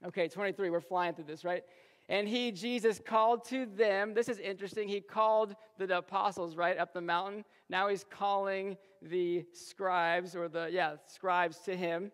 Okay, 0.04 0.28
23, 0.28 0.68
we're 0.68 0.82
flying 0.82 1.14
through 1.14 1.24
this, 1.24 1.42
right? 1.42 1.62
And 2.08 2.28
he, 2.28 2.52
Jesus, 2.52 3.00
called 3.04 3.44
to 3.46 3.64
them. 3.64 4.12
This 4.12 4.28
is 4.28 4.38
interesting. 4.38 4.88
He 4.88 5.00
called 5.00 5.56
the 5.78 5.96
apostles, 5.96 6.54
right, 6.54 6.76
up 6.76 6.92
the 6.92 7.00
mountain. 7.00 7.44
Now 7.70 7.88
he's 7.88 8.04
calling 8.04 8.76
the 9.00 9.44
scribes, 9.52 10.36
or 10.36 10.48
the, 10.48 10.68
yeah, 10.70 10.96
scribes 11.06 11.58
to 11.60 11.74
him. 11.74 12.12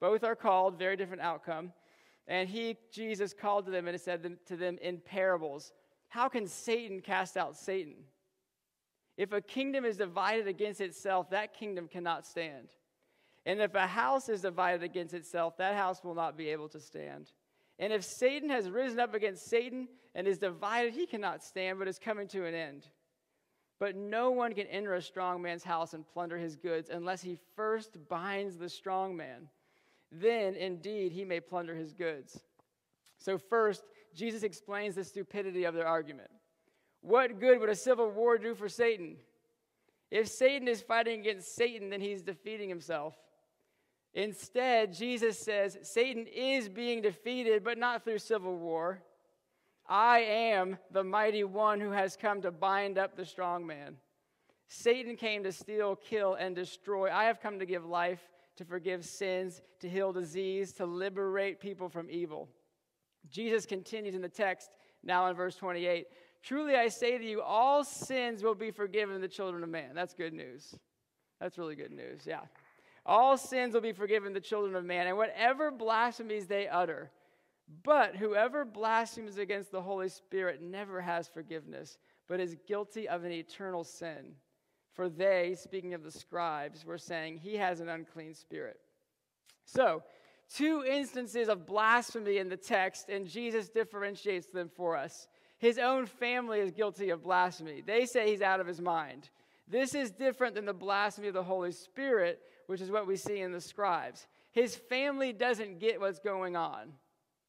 Both 0.00 0.24
are 0.24 0.36
called, 0.36 0.78
very 0.78 0.96
different 0.96 1.22
outcome. 1.22 1.72
And 2.26 2.48
he, 2.48 2.76
Jesus, 2.92 3.32
called 3.32 3.64
to 3.66 3.70
them 3.70 3.86
and 3.88 4.00
said 4.00 4.38
to 4.46 4.56
them 4.56 4.76
in 4.82 4.98
parables 4.98 5.72
How 6.08 6.28
can 6.28 6.46
Satan 6.46 7.00
cast 7.00 7.36
out 7.36 7.56
Satan? 7.56 7.94
If 9.16 9.32
a 9.32 9.40
kingdom 9.40 9.84
is 9.84 9.96
divided 9.96 10.46
against 10.46 10.80
itself, 10.80 11.30
that 11.30 11.54
kingdom 11.54 11.88
cannot 11.88 12.26
stand. 12.26 12.68
And 13.46 13.60
if 13.60 13.74
a 13.74 13.86
house 13.86 14.28
is 14.28 14.42
divided 14.42 14.82
against 14.82 15.14
itself, 15.14 15.56
that 15.56 15.74
house 15.74 16.04
will 16.04 16.14
not 16.14 16.36
be 16.36 16.48
able 16.48 16.68
to 16.68 16.80
stand. 16.80 17.32
And 17.78 17.92
if 17.92 18.04
Satan 18.04 18.50
has 18.50 18.68
risen 18.68 18.98
up 18.98 19.14
against 19.14 19.48
Satan 19.48 19.88
and 20.14 20.26
is 20.26 20.38
divided, 20.38 20.94
he 20.94 21.06
cannot 21.06 21.44
stand, 21.44 21.78
but 21.78 21.88
is 21.88 21.98
coming 21.98 22.26
to 22.28 22.44
an 22.44 22.54
end. 22.54 22.86
But 23.78 23.94
no 23.94 24.30
one 24.30 24.54
can 24.54 24.66
enter 24.66 24.94
a 24.94 25.02
strong 25.02 25.40
man's 25.40 25.62
house 25.62 25.94
and 25.94 26.06
plunder 26.06 26.36
his 26.36 26.56
goods 26.56 26.90
unless 26.90 27.22
he 27.22 27.38
first 27.54 27.96
binds 28.08 28.56
the 28.56 28.68
strong 28.68 29.16
man. 29.16 29.48
Then, 30.10 30.54
indeed, 30.54 31.12
he 31.12 31.24
may 31.24 31.38
plunder 31.38 31.74
his 31.74 31.92
goods. 31.92 32.40
So, 33.18 33.38
first, 33.38 33.84
Jesus 34.14 34.42
explains 34.42 34.94
the 34.94 35.04
stupidity 35.04 35.64
of 35.64 35.74
their 35.74 35.86
argument. 35.86 36.30
What 37.02 37.38
good 37.38 37.60
would 37.60 37.68
a 37.68 37.76
civil 37.76 38.10
war 38.10 38.38
do 38.38 38.54
for 38.54 38.68
Satan? 38.68 39.16
If 40.10 40.28
Satan 40.28 40.66
is 40.66 40.80
fighting 40.80 41.20
against 41.20 41.54
Satan, 41.54 41.90
then 41.90 42.00
he's 42.00 42.22
defeating 42.22 42.68
himself. 42.68 43.14
Instead, 44.14 44.94
Jesus 44.94 45.38
says 45.38 45.78
Satan 45.82 46.26
is 46.26 46.68
being 46.68 47.02
defeated, 47.02 47.62
but 47.62 47.78
not 47.78 48.04
through 48.04 48.18
civil 48.18 48.56
war. 48.56 49.02
I 49.88 50.20
am 50.20 50.78
the 50.90 51.04
mighty 51.04 51.44
one 51.44 51.80
who 51.80 51.92
has 51.92 52.16
come 52.16 52.42
to 52.42 52.50
bind 52.50 52.98
up 52.98 53.16
the 53.16 53.24
strong 53.24 53.66
man. 53.66 53.96
Satan 54.68 55.16
came 55.16 55.42
to 55.44 55.52
steal, 55.52 55.96
kill, 55.96 56.34
and 56.34 56.54
destroy. 56.54 57.10
I 57.10 57.24
have 57.24 57.40
come 57.40 57.58
to 57.58 57.66
give 57.66 57.86
life, 57.86 58.20
to 58.56 58.64
forgive 58.64 59.04
sins, 59.04 59.62
to 59.80 59.88
heal 59.88 60.12
disease, 60.12 60.72
to 60.74 60.84
liberate 60.84 61.58
people 61.60 61.88
from 61.88 62.10
evil. 62.10 62.48
Jesus 63.30 63.64
continues 63.64 64.14
in 64.14 64.20
the 64.20 64.28
text 64.28 64.70
now 65.02 65.28
in 65.28 65.36
verse 65.36 65.56
28 65.56 66.06
Truly 66.42 66.76
I 66.76 66.88
say 66.88 67.18
to 67.18 67.24
you, 67.24 67.42
all 67.42 67.82
sins 67.82 68.42
will 68.42 68.54
be 68.54 68.70
forgiven 68.70 69.20
the 69.20 69.28
children 69.28 69.62
of 69.62 69.68
man. 69.68 69.94
That's 69.94 70.14
good 70.14 70.32
news. 70.32 70.74
That's 71.40 71.58
really 71.58 71.74
good 71.74 71.92
news, 71.92 72.22
yeah. 72.26 72.42
All 73.08 73.38
sins 73.38 73.72
will 73.72 73.80
be 73.80 73.92
forgiven 73.92 74.34
the 74.34 74.40
children 74.40 74.76
of 74.76 74.84
man, 74.84 75.06
and 75.06 75.16
whatever 75.16 75.70
blasphemies 75.70 76.46
they 76.46 76.68
utter. 76.68 77.10
But 77.82 78.16
whoever 78.16 78.66
blasphemes 78.66 79.38
against 79.38 79.72
the 79.72 79.80
Holy 79.80 80.10
Spirit 80.10 80.60
never 80.60 81.00
has 81.00 81.26
forgiveness, 81.26 81.96
but 82.28 82.38
is 82.38 82.54
guilty 82.66 83.08
of 83.08 83.24
an 83.24 83.32
eternal 83.32 83.82
sin. 83.82 84.34
For 84.92 85.08
they, 85.08 85.54
speaking 85.58 85.94
of 85.94 86.02
the 86.02 86.12
scribes, 86.12 86.84
were 86.84 86.98
saying, 86.98 87.38
He 87.38 87.56
has 87.56 87.80
an 87.80 87.88
unclean 87.88 88.34
spirit. 88.34 88.78
So, 89.64 90.02
two 90.54 90.84
instances 90.86 91.48
of 91.48 91.66
blasphemy 91.66 92.36
in 92.36 92.50
the 92.50 92.56
text, 92.58 93.08
and 93.08 93.26
Jesus 93.26 93.70
differentiates 93.70 94.48
them 94.48 94.68
for 94.68 94.96
us. 94.96 95.28
His 95.56 95.78
own 95.78 96.04
family 96.04 96.60
is 96.60 96.72
guilty 96.72 97.08
of 97.08 97.22
blasphemy. 97.22 97.82
They 97.84 98.04
say 98.04 98.30
he's 98.30 98.42
out 98.42 98.60
of 98.60 98.66
his 98.66 98.82
mind. 98.82 99.30
This 99.66 99.94
is 99.94 100.10
different 100.10 100.54
than 100.54 100.66
the 100.66 100.72
blasphemy 100.74 101.28
of 101.28 101.34
the 101.34 101.42
Holy 101.42 101.72
Spirit, 101.72 102.40
which 102.68 102.82
is 102.82 102.90
what 102.90 103.06
we 103.06 103.16
see 103.16 103.40
in 103.40 103.50
the 103.50 103.60
scribes. 103.60 104.26
His 104.52 104.76
family 104.76 105.32
doesn't 105.32 105.80
get 105.80 105.98
what's 106.00 106.18
going 106.18 106.54
on. 106.54 106.92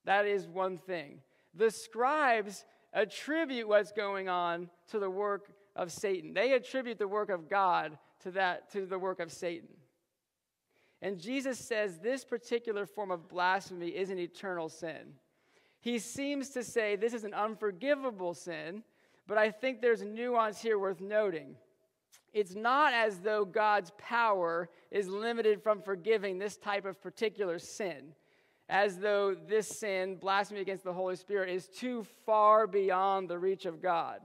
That 0.06 0.26
is 0.26 0.48
one 0.48 0.78
thing. 0.78 1.20
The 1.54 1.70
scribes 1.70 2.64
attribute 2.94 3.68
what's 3.68 3.92
going 3.92 4.30
on 4.30 4.70
to 4.92 4.98
the 4.98 5.10
work 5.10 5.52
of 5.76 5.92
Satan. 5.92 6.34
They 6.34 6.54
attribute 6.54 6.98
the 6.98 7.08
work 7.08 7.30
of 7.30 7.50
God 7.50 7.98
to 8.22 8.32
that 8.32 8.72
to 8.72 8.86
the 8.86 8.98
work 8.98 9.20
of 9.20 9.30
Satan. 9.30 9.68
And 11.02 11.20
Jesus 11.20 11.60
says 11.60 12.00
this 12.00 12.24
particular 12.24 12.86
form 12.86 13.12
of 13.12 13.28
blasphemy 13.28 13.90
is 13.90 14.10
an 14.10 14.20
eternal 14.20 14.70
sin. 14.70 15.16
He 15.82 16.00
seems 16.00 16.50
to 16.52 16.64
say 16.64 16.96
this 16.96 17.14
is 17.14 17.26
an 17.26 17.34
unforgivable 17.34 18.34
sin, 18.34 18.84
but 19.28 19.38
I 19.38 19.52
think 19.52 19.82
there's 19.82 20.02
a 20.02 20.06
nuance 20.06 20.62
here 20.62 20.80
worth 20.80 21.02
noting. 21.02 21.56
It's 22.34 22.56
not 22.56 22.94
as 22.94 23.20
though 23.20 23.46
God's 23.46 23.92
power 23.98 24.70
is 24.92 25.08
limited 25.08 25.62
from 25.62 25.82
forgiving 25.82 26.38
this 26.38 26.58
type 26.58 26.86
of 26.86 27.02
particular 27.02 27.60
sin, 27.60 28.14
as 28.68 28.98
though 28.98 29.36
this 29.36 29.68
sin, 29.68 30.16
blasphemy 30.16 30.62
against 30.62 30.84
the 30.84 30.94
Holy 30.94 31.16
Spirit, 31.16 31.50
is 31.50 31.68
too 31.68 32.06
far 32.26 32.68
beyond 32.68 33.30
the 33.30 33.40
reach 33.40 33.66
of 33.66 33.82
God. 33.82 34.22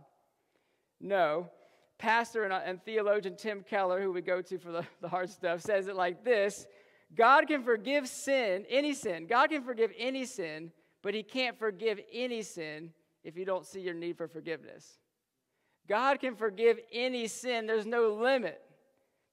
No. 1.01 1.51
Pastor 1.99 2.45
and, 2.45 2.53
uh, 2.53 2.61
and 2.65 2.83
theologian 2.85 3.37
Tim 3.37 3.63
Keller, 3.63 4.01
who 4.01 4.13
we 4.13 4.21
go 4.21 4.43
to 4.43 4.59
for 4.59 4.73
the, 4.73 4.85
the 5.01 5.09
hard 5.09 5.31
stuff, 5.31 5.61
says 5.61 5.89
it 5.89 5.97
like 5.97 6.25
this 6.25 6.67
God 7.15 7.47
can 7.47 7.63
forgive 7.63 8.09
sin, 8.09 8.65
any 8.69 8.95
sin. 8.95 9.27
God 9.27 9.51
can 9.51 9.63
forgive 9.63 9.93
any 9.97 10.25
sin, 10.25 10.73
but 11.03 11.15
He 11.15 11.23
can't 11.23 11.59
forgive 11.59 12.01
any 12.13 12.43
sin 12.43 12.91
if 13.23 13.37
you 13.37 13.45
don't 13.45 13.65
see 13.65 13.81
your 13.81 13.95
need 13.95 14.17
for 14.17 14.29
forgiveness. 14.29 14.99
God 15.89 16.21
can 16.21 16.35
forgive 16.35 16.79
any 16.93 17.27
sin, 17.27 17.67
there's 17.67 17.87
no 17.87 18.15
limit. 18.15 18.61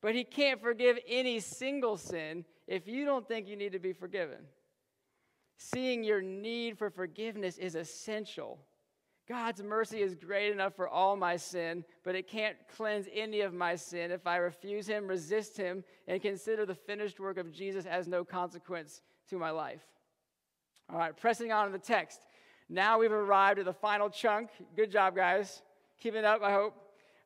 But 0.01 0.15
He 0.15 0.23
can't 0.23 0.61
forgive 0.61 0.97
any 1.07 1.39
single 1.39 1.97
sin 1.97 2.45
if 2.67 2.87
you 2.87 3.05
don't 3.05 3.27
think 3.27 3.47
you 3.47 3.55
need 3.55 3.73
to 3.73 3.79
be 3.79 3.93
forgiven. 3.93 4.39
Seeing 5.57 6.03
your 6.03 6.21
need 6.21 6.77
for 6.77 6.89
forgiveness 6.89 7.57
is 7.57 7.75
essential. 7.75 8.59
God's 9.29 9.61
mercy 9.61 10.01
is 10.01 10.15
great 10.15 10.51
enough 10.51 10.75
for 10.75 10.89
all 10.89 11.15
my 11.15 11.37
sin, 11.37 11.85
but 12.03 12.15
it 12.15 12.27
can't 12.27 12.57
cleanse 12.75 13.07
any 13.13 13.41
of 13.41 13.53
my 13.53 13.75
sin 13.75 14.11
if 14.11 14.25
I 14.25 14.37
refuse 14.37 14.87
Him, 14.87 15.07
resist 15.07 15.55
Him, 15.55 15.83
and 16.07 16.21
consider 16.21 16.65
the 16.65 16.75
finished 16.75 17.19
work 17.19 17.37
of 17.37 17.51
Jesus 17.51 17.85
as 17.85 18.07
no 18.07 18.25
consequence 18.25 19.01
to 19.29 19.37
my 19.37 19.51
life. 19.51 19.83
All 20.89 20.97
right, 20.97 21.15
pressing 21.15 21.51
on 21.51 21.67
to 21.67 21.71
the 21.71 21.79
text. 21.79 22.25
Now 22.67 22.99
we've 22.99 23.11
arrived 23.11 23.59
at 23.59 23.65
the 23.65 23.73
final 23.73 24.09
chunk. 24.09 24.49
Good 24.75 24.91
job, 24.91 25.15
guys. 25.15 25.61
Keep 26.01 26.15
it 26.15 26.25
up, 26.25 26.41
I 26.43 26.51
hope. 26.51 26.75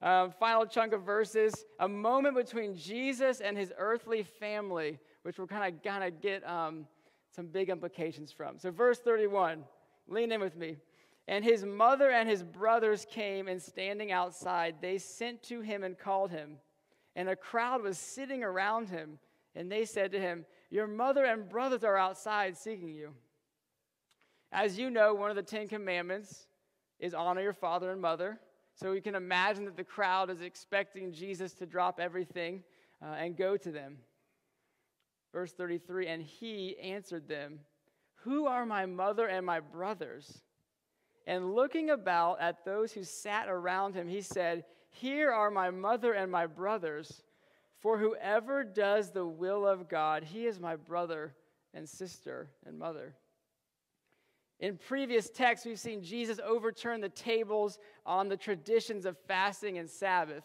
Um, 0.01 0.31
final 0.39 0.67
chunk 0.67 0.93
of 0.93 1.01
verses 1.01 1.65
a 1.79 1.87
moment 1.87 2.35
between 2.35 2.75
Jesus 2.75 3.41
and 3.41 3.57
his 3.57 3.73
earthly 3.77 4.21
family 4.21 4.99
which 5.25 5.39
we're 5.39 5.47
kind 5.47 5.73
of 5.73 5.81
gonna 5.81 6.11
get 6.11 6.47
um, 6.47 6.85
some 7.35 7.47
big 7.47 7.69
implications 7.69 8.31
from. 8.31 8.59
So, 8.59 8.69
verse 8.69 8.99
31, 8.99 9.63
lean 10.07 10.31
in 10.31 10.39
with 10.39 10.55
me. 10.55 10.77
And 11.27 11.43
his 11.43 11.65
mother 11.65 12.11
and 12.11 12.29
his 12.29 12.43
brothers 12.43 13.07
came, 13.09 13.47
and 13.47 13.59
standing 13.59 14.11
outside, 14.11 14.75
they 14.81 14.99
sent 14.99 15.41
to 15.43 15.61
him 15.61 15.83
and 15.83 15.97
called 15.97 16.29
him. 16.29 16.57
And 17.15 17.27
a 17.27 17.35
crowd 17.35 17.81
was 17.81 17.97
sitting 17.97 18.43
around 18.43 18.89
him, 18.89 19.17
and 19.55 19.71
they 19.71 19.83
said 19.83 20.11
to 20.11 20.19
him, 20.19 20.45
Your 20.69 20.85
mother 20.85 21.25
and 21.25 21.49
brothers 21.49 21.83
are 21.83 21.97
outside 21.97 22.55
seeking 22.55 22.93
you. 22.93 23.09
As 24.51 24.77
you 24.77 24.91
know, 24.91 25.15
one 25.15 25.31
of 25.31 25.35
the 25.35 25.41
Ten 25.41 25.67
Commandments 25.67 26.45
is 26.99 27.15
honor 27.15 27.41
your 27.41 27.51
father 27.51 27.91
and 27.91 27.99
mother. 27.99 28.39
So 28.75 28.91
we 28.91 28.99
can 28.99 29.15
imagine 29.15 29.65
that 29.65 29.77
the 29.77 29.83
crowd 29.83 30.29
is 30.29 30.41
expecting 30.41 31.13
Jesus 31.13 31.53
to 31.53 31.65
drop 31.65 31.99
everything 31.99 32.63
uh, 33.01 33.15
and 33.17 33.37
go 33.37 33.55
to 33.55 33.71
them. 33.71 33.97
Verse 35.31 35.53
33 35.53 36.07
And 36.07 36.21
he 36.21 36.77
answered 36.79 37.27
them, 37.27 37.59
Who 38.23 38.47
are 38.47 38.65
my 38.65 38.85
mother 38.85 39.27
and 39.27 39.45
my 39.45 39.61
brothers? 39.61 40.41
And 41.25 41.55
looking 41.55 41.89
about 41.89 42.39
at 42.41 42.65
those 42.65 42.91
who 42.91 43.03
sat 43.03 43.47
around 43.47 43.95
him, 43.95 44.07
he 44.07 44.21
said, 44.21 44.65
Here 44.89 45.31
are 45.31 45.49
my 45.49 45.71
mother 45.71 46.13
and 46.13 46.31
my 46.31 46.45
brothers. 46.45 47.23
For 47.79 47.97
whoever 47.97 48.63
does 48.63 49.11
the 49.11 49.25
will 49.25 49.65
of 49.65 49.87
God, 49.87 50.23
he 50.23 50.45
is 50.45 50.59
my 50.59 50.75
brother 50.75 51.35
and 51.73 51.87
sister 51.87 52.49
and 52.65 52.77
mother. 52.77 53.15
In 54.59 54.77
previous 54.77 55.29
texts, 55.29 55.65
we've 55.65 55.79
seen 55.79 56.01
Jesus 56.01 56.39
overturn 56.43 57.01
the 57.01 57.09
tables 57.09 57.77
on 58.05 58.29
the 58.29 58.37
traditions 58.37 59.05
of 59.05 59.17
fasting 59.27 59.77
and 59.77 59.89
Sabbath. 59.89 60.43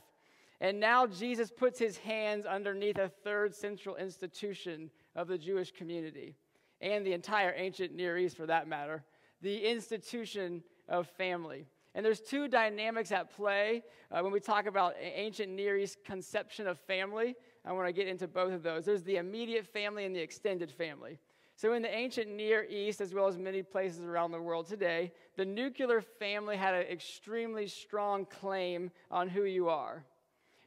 And 0.60 0.78
now 0.78 1.06
Jesus 1.06 1.50
puts 1.50 1.78
his 1.78 1.96
hands 1.98 2.44
underneath 2.44 2.98
a 2.98 3.08
third 3.08 3.54
central 3.54 3.96
institution 3.96 4.90
of 5.14 5.28
the 5.28 5.38
Jewish 5.38 5.70
community 5.70 6.36
and 6.80 7.06
the 7.06 7.12
entire 7.12 7.54
ancient 7.56 7.94
Near 7.94 8.18
East 8.18 8.36
for 8.36 8.46
that 8.46 8.68
matter 8.68 9.04
the 9.42 9.58
institution 9.64 10.62
of 10.88 11.08
family. 11.08 11.66
And 11.94 12.04
there's 12.04 12.20
two 12.20 12.46
dynamics 12.46 13.10
at 13.10 13.34
play 13.34 13.82
uh, 14.10 14.20
when 14.20 14.32
we 14.32 14.40
talk 14.40 14.66
about 14.66 14.94
ancient 15.00 15.50
Near 15.50 15.76
East 15.78 16.04
conception 16.04 16.66
of 16.66 16.78
family. 16.78 17.34
I 17.64 17.72
want 17.72 17.88
to 17.88 17.92
get 17.92 18.06
into 18.06 18.28
both 18.28 18.52
of 18.52 18.62
those. 18.62 18.84
There's 18.84 19.02
the 19.02 19.16
immediate 19.16 19.66
family 19.66 20.04
and 20.04 20.14
the 20.14 20.20
extended 20.20 20.70
family. 20.70 21.18
So, 21.60 21.74
in 21.74 21.82
the 21.82 21.94
ancient 21.94 22.30
Near 22.30 22.64
East, 22.70 23.02
as 23.02 23.12
well 23.12 23.26
as 23.26 23.36
many 23.36 23.62
places 23.62 24.02
around 24.02 24.32
the 24.32 24.40
world 24.40 24.66
today, 24.66 25.12
the 25.36 25.44
nuclear 25.44 26.00
family 26.00 26.56
had 26.56 26.74
an 26.74 26.86
extremely 26.86 27.66
strong 27.66 28.24
claim 28.24 28.90
on 29.10 29.28
who 29.28 29.44
you 29.44 29.68
are. 29.68 30.02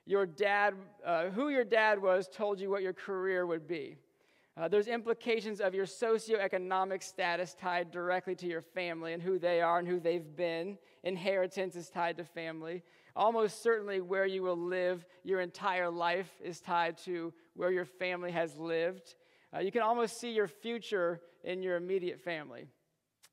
Your 0.05 0.27
dad, 0.27 0.75
uh, 1.03 1.29
who 1.29 1.49
your 1.49 1.63
dad 1.63 1.99
was, 1.99 2.27
told 2.27 2.59
you 2.59 2.69
what 2.69 2.83
your 2.83 2.93
career 2.93 3.47
would 3.47 3.67
be. 3.67 3.95
Uh, 4.55 4.67
there's 4.67 4.87
implications 4.87 5.61
of 5.61 5.73
your 5.73 5.87
socioeconomic 5.87 7.01
status 7.01 7.55
tied 7.55 7.89
directly 7.89 8.35
to 8.35 8.45
your 8.45 8.61
family 8.61 9.13
and 9.13 9.23
who 9.23 9.39
they 9.39 9.61
are 9.61 9.79
and 9.79 9.87
who 9.87 9.99
they've 9.99 10.35
been. 10.35 10.77
Inheritance 11.03 11.75
is 11.75 11.89
tied 11.89 12.17
to 12.17 12.23
family. 12.23 12.83
Almost 13.15 13.63
certainly, 13.63 13.99
where 13.99 14.27
you 14.27 14.43
will 14.43 14.55
live 14.55 15.07
your 15.23 15.41
entire 15.41 15.89
life 15.89 16.29
is 16.39 16.61
tied 16.61 16.99
to 16.99 17.33
where 17.55 17.71
your 17.71 17.85
family 17.85 18.31
has 18.31 18.55
lived. 18.57 19.15
Uh, 19.55 19.59
you 19.59 19.71
can 19.71 19.81
almost 19.81 20.19
see 20.19 20.31
your 20.31 20.47
future 20.47 21.21
in 21.43 21.61
your 21.61 21.75
immediate 21.75 22.19
family. 22.19 22.65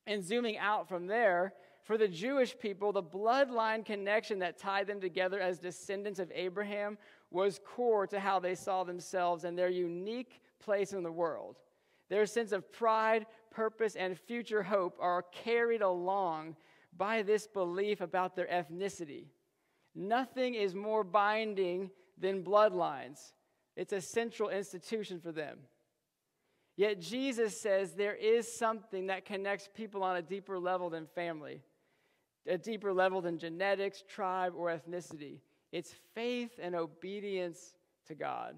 And 0.07 0.23
zooming 0.25 0.59
out 0.59 0.89
from 0.89 1.07
there, 1.07 1.55
for 1.83 1.97
the 1.97 2.09
Jewish 2.09 2.57
people, 2.59 2.93
the 2.93 3.03
bloodline 3.03 3.85
connection 3.85 4.39
that 4.41 4.59
tied 4.59 4.87
them 4.87 5.01
together 5.01 5.41
as 5.41 5.59
descendants 5.59 6.19
of 6.19 6.31
Abraham 6.35 6.99
was 7.31 7.61
core 7.65 8.07
to 8.09 8.21
how 8.21 8.39
they 8.39 8.55
saw 8.55 8.85
themselves 8.85 9.45
and 9.45 9.57
their 9.57 9.71
unique 9.71 10.41
place 10.61 10.93
in 10.93 11.03
the 11.03 11.13
world. 11.13 11.59
Their 12.09 12.27
sense 12.27 12.53
of 12.53 12.71
pride, 12.73 13.27
purpose, 13.51 13.97
and 13.97 14.19
future 14.19 14.63
hope 14.63 14.97
are 15.01 15.23
carried 15.33 15.83
along 15.83 16.57
by 16.97 17.23
this 17.23 17.47
belief 17.47 18.01
about 18.01 18.35
their 18.35 18.47
ethnicity. 18.47 19.27
Nothing 19.95 20.55
is 20.55 20.75
more 20.75 21.05
binding 21.05 21.91
than 22.19 22.45
bloodlines, 22.45 23.33
it's 23.77 23.95
a 23.95 24.01
central 24.01 24.51
institution 24.51 25.21
for 25.21 25.33
them. 25.33 25.59
Yet 26.81 26.99
Jesus 26.99 27.61
says 27.61 27.93
there 27.93 28.15
is 28.15 28.51
something 28.51 29.09
that 29.09 29.27
connects 29.27 29.69
people 29.75 30.03
on 30.03 30.17
a 30.17 30.23
deeper 30.23 30.59
level 30.59 30.89
than 30.89 31.05
family, 31.05 31.61
a 32.47 32.57
deeper 32.57 32.91
level 32.91 33.21
than 33.21 33.37
genetics, 33.37 34.03
tribe, 34.09 34.55
or 34.57 34.69
ethnicity. 34.69 35.41
It's 35.73 35.95
faith 36.15 36.53
and 36.59 36.75
obedience 36.75 37.75
to 38.07 38.15
God. 38.15 38.57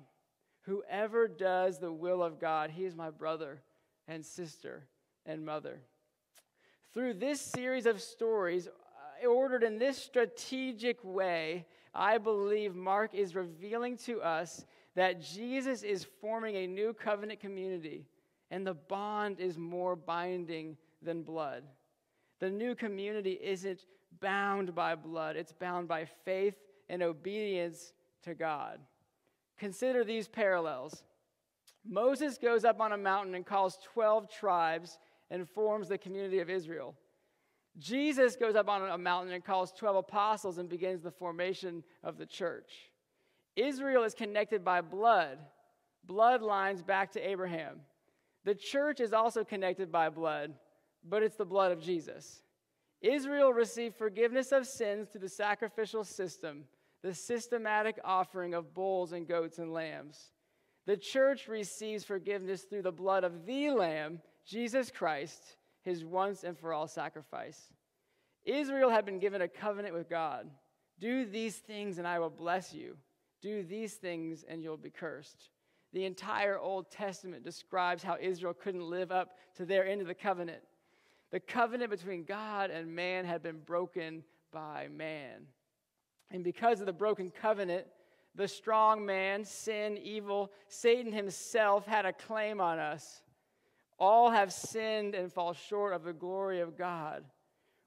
Whoever 0.67 1.27
does 1.27 1.81
the 1.81 1.93
will 1.93 2.23
of 2.23 2.39
God, 2.39 2.71
he 2.71 2.85
is 2.85 2.95
my 2.95 3.11
brother 3.11 3.61
and 4.07 4.25
sister 4.25 4.87
and 5.27 5.45
mother. 5.45 5.81
Through 6.95 7.15
this 7.15 7.41
series 7.41 7.87
of 7.87 8.01
stories, 8.01 8.69
uh, 8.69 9.27
ordered 9.27 9.65
in 9.65 9.79
this 9.79 9.99
strategic 9.99 11.03
way, 11.03 11.67
I 11.93 12.19
believe 12.19 12.77
Mark 12.77 13.15
is 13.15 13.35
revealing 13.35 13.97
to 14.07 14.23
us 14.23 14.65
that 14.95 15.21
Jesus 15.21 15.83
is 15.83 16.07
forming 16.21 16.55
a 16.55 16.69
new 16.69 16.95
covenant 16.95 17.41
community 17.41 18.07
and 18.53 18.67
the 18.67 18.75
bond 18.75 19.41
is 19.41 19.57
more 19.57 19.97
binding 19.97 20.77
than 21.01 21.23
blood. 21.23 21.65
The 22.39 22.51
new 22.51 22.75
community 22.75 23.41
isn't 23.43 23.87
bound 24.21 24.75
by 24.75 24.95
blood, 24.95 25.37
it's 25.37 25.55
bound 25.55 25.89
by 25.89 26.05
faith 26.05 26.55
and 26.91 27.03
obedience 27.03 27.95
to 28.25 28.35
God. 28.35 28.79
Consider 29.59 30.05
these 30.05 30.29
parallels. 30.29 31.03
Moses 31.85 32.37
goes 32.37 32.65
up 32.65 32.79
on 32.79 32.93
a 32.93 32.97
mountain 32.97 33.35
and 33.35 33.47
calls 33.47 33.79
12 33.95 34.31
tribes 34.31 34.99
and 35.31 35.49
forms 35.49 35.89
the 35.89 35.97
community 35.97 36.41
of 36.41 36.51
Israel. 36.51 36.95
Jesus 37.79 38.37
goes 38.37 38.55
up 38.55 38.69
on 38.69 38.87
a 38.87 38.99
mountain 38.99 39.33
and 39.33 39.43
calls 39.43 39.73
12 39.73 39.97
apostles 39.97 40.59
and 40.59 40.69
begins 40.69 41.01
the 41.01 41.11
formation 41.11 41.83
of 42.05 42.19
the 42.19 42.27
church. 42.27 42.91
Israel 43.57 44.05
is 44.05 44.13
connected 44.13 44.63
by 44.63 44.83
blood, 44.83 45.39
bloodlines 46.07 46.85
back 46.85 47.13
to 47.13 47.27
Abraham. 47.27 47.81
The 48.45 48.55
church 48.55 49.01
is 49.01 49.13
also 49.13 49.45
connected 49.45 49.93
by 49.93 50.09
blood, 50.09 50.55
but 51.05 51.23
it's 51.23 51.37
the 51.37 51.45
blood 51.45 51.73
of 51.73 51.81
Jesus. 51.81 52.43
Israel 53.01 53.53
received 53.53 53.97
forgiveness 53.97 54.53
of 54.53 54.67
sins 54.67 55.09
through 55.09 55.23
the 55.23 55.29
sacrificial 55.29 56.05
system, 56.05 56.65
the 57.03 57.15
systematic 57.15 57.99
offering 58.05 58.55
of 58.55 58.75
bulls 58.75 59.13
and 59.13 59.27
goats 59.27 59.59
and 59.59 59.73
lambs. 59.73 60.33
The 60.87 60.97
church 60.97 61.49
receives 61.49 62.05
forgiveness 62.05 62.63
through 62.63 62.83
the 62.83 62.93
blood 62.93 63.25
of 63.25 63.47
the 63.47 63.71
Lamb, 63.71 64.21
Jesus 64.45 64.91
Christ, 64.91 65.57
his 65.83 66.05
once 66.05 66.45
and 66.45 66.59
for 66.59 66.73
all 66.73 66.89
sacrifice. 66.89 67.73
Israel 68.45 68.91
had 68.91 69.05
been 69.05 69.21
given 69.21 69.43
a 69.43 69.49
covenant 69.49 69.95
with 69.95 70.09
God. 70.09 70.51
Do 70.99 71.25
these 71.25 71.57
things 71.57 71.99
and 71.99 72.07
I 72.07 72.19
will 72.19 72.31
bless 72.31 72.75
you. 72.75 72.97
Do 73.41 73.63
these 73.63 73.95
things 73.95 74.45
and 74.49 74.63
you'll 74.63 74.77
be 74.77 74.91
cursed. 74.91 75.51
The 75.93 76.05
entire 76.07 76.59
Old 76.59 76.91
Testament 76.91 77.45
describes 77.45 78.03
how 78.03 78.17
Israel 78.21 78.55
couldn't 78.55 78.89
live 78.89 79.13
up 79.13 79.37
to 79.57 79.67
their 79.67 79.87
end 79.87 80.01
of 80.01 80.07
the 80.07 80.15
covenant. 80.15 80.63
The 81.31 81.41
covenant 81.41 81.91
between 81.91 82.25
God 82.25 82.71
and 82.71 82.95
man 82.95 83.25
had 83.25 83.43
been 83.43 83.59
broken 83.59 84.25
by 84.53 84.89
man. 84.91 85.47
And 86.31 86.43
because 86.43 86.81
of 86.81 86.87
the 86.87 86.93
broken 86.93 87.31
covenant, 87.31 87.87
the 88.35 88.49
strong 88.49 89.05
man, 89.05 89.45
sin, 89.45 89.99
evil, 89.99 90.51
Satan 90.69 91.13
himself 91.13 91.87
had 91.87 92.07
a 92.07 92.13
claim 92.13 92.61
on 92.61 92.79
us. 92.79 93.23
All 93.99 94.31
have 94.31 94.53
sinned 94.53 95.15
and 95.15 95.31
fall 95.31 95.53
short 95.53 95.93
of 95.93 96.05
the 96.05 96.15
glory 96.15 96.61
of 96.61 96.77
God. 96.79 97.25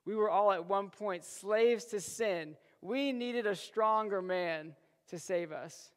We 0.06 0.16
were 0.16 0.30
all 0.30 0.52
at 0.52 0.68
one 0.68 0.92
point 0.92 1.24
slaves 1.24 1.86
to 1.86 2.00
sin. 2.00 2.56
We 2.82 3.12
needed 3.12 3.48
a 3.48 3.56
stronger 3.56 4.22
man 4.22 4.76
to 5.10 5.18
save 5.18 5.52
us 5.52 5.92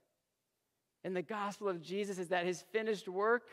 in 1.09 1.14
the 1.14 1.23
gospel 1.23 1.71
of 1.71 1.81
Jesus 1.81 2.18
is 2.18 2.29
that 2.29 2.44
his 2.44 2.61
finished 2.71 3.09
work, 3.09 3.49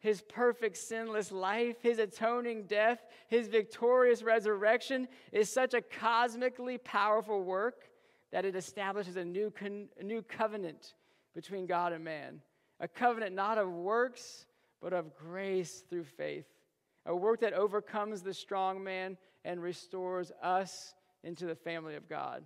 his 0.00 0.22
perfect 0.22 0.76
sinless 0.76 1.30
life, 1.30 1.76
his 1.80 2.00
atoning 2.00 2.64
death, 2.64 3.00
his 3.28 3.46
victorious 3.46 4.24
resurrection 4.24 5.06
is 5.30 5.48
such 5.48 5.72
a 5.72 5.80
cosmically 5.80 6.78
powerful 6.78 7.44
work 7.44 7.84
that 8.32 8.44
it 8.44 8.56
establishes 8.56 9.14
a 9.16 9.24
new, 9.24 9.52
con- 9.52 9.86
a 10.00 10.02
new 10.02 10.20
covenant 10.20 10.94
between 11.32 11.64
God 11.64 11.92
and 11.92 12.02
man. 12.02 12.40
A 12.80 12.88
covenant 12.88 13.36
not 13.36 13.56
of 13.56 13.70
works, 13.70 14.46
but 14.82 14.92
of 14.92 15.14
grace 15.14 15.84
through 15.88 16.04
faith. 16.04 16.46
A 17.06 17.14
work 17.14 17.38
that 17.38 17.52
overcomes 17.52 18.20
the 18.20 18.34
strong 18.34 18.82
man 18.82 19.16
and 19.44 19.62
restores 19.62 20.32
us 20.42 20.96
into 21.22 21.46
the 21.46 21.54
family 21.54 21.94
of 21.94 22.08
God. 22.08 22.42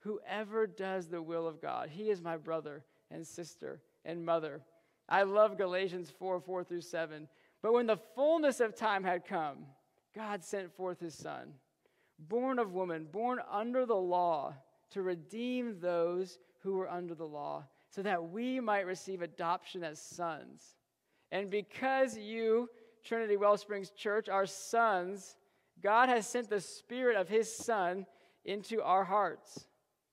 Whoever 0.00 0.66
does 0.66 1.06
the 1.06 1.22
will 1.22 1.46
of 1.46 1.62
God, 1.62 1.88
he 1.88 2.10
is 2.10 2.20
my 2.20 2.36
brother 2.36 2.82
and 3.10 3.26
sister 3.26 3.80
and 4.04 4.24
mother. 4.24 4.62
I 5.08 5.22
love 5.22 5.58
Galatians 5.58 6.12
4 6.18 6.40
4 6.40 6.64
through 6.64 6.80
7. 6.80 7.28
But 7.62 7.72
when 7.72 7.86
the 7.86 7.98
fullness 8.14 8.60
of 8.60 8.74
time 8.74 9.04
had 9.04 9.24
come, 9.24 9.66
God 10.14 10.44
sent 10.44 10.74
forth 10.74 11.00
his 11.00 11.14
son, 11.14 11.54
born 12.18 12.58
of 12.58 12.72
woman, 12.72 13.06
born 13.10 13.40
under 13.50 13.86
the 13.86 13.96
law, 13.96 14.54
to 14.90 15.02
redeem 15.02 15.80
those 15.80 16.38
who 16.60 16.74
were 16.74 16.90
under 16.90 17.14
the 17.14 17.26
law, 17.26 17.64
so 17.90 18.02
that 18.02 18.30
we 18.30 18.60
might 18.60 18.86
receive 18.86 19.22
adoption 19.22 19.84
as 19.84 20.00
sons. 20.00 20.76
And 21.30 21.50
because 21.50 22.16
you, 22.16 22.68
Trinity 23.04 23.36
Wellsprings 23.36 23.90
Church, 23.90 24.28
are 24.28 24.46
sons, 24.46 25.36
God 25.82 26.08
has 26.08 26.26
sent 26.26 26.48
the 26.48 26.60
Spirit 26.60 27.16
of 27.16 27.28
His 27.28 27.54
Son 27.54 28.06
into 28.44 28.82
our 28.82 29.04
hearts. 29.04 29.66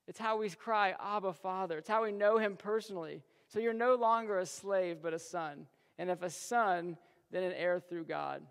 It's 0.08 0.20
how 0.20 0.38
we 0.38 0.50
cry, 0.50 0.96
Abba, 1.00 1.34
Father. 1.34 1.78
It's 1.78 1.90
how 1.90 2.04
we 2.04 2.12
know 2.12 2.38
Him 2.38 2.56
personally. 2.58 3.22
So 3.48 3.60
you're 3.60 3.74
no 3.74 3.96
longer 3.96 4.40
a 4.40 4.46
slave, 4.46 4.98
but 5.02 5.14
a 5.14 5.20
son. 5.20 5.68
And 5.98 6.10
if 6.10 6.22
a 6.22 6.30
son, 6.30 6.98
then 7.32 7.44
an 7.44 7.54
heir 7.54 7.80
through 7.80 8.06
God. 8.06 8.42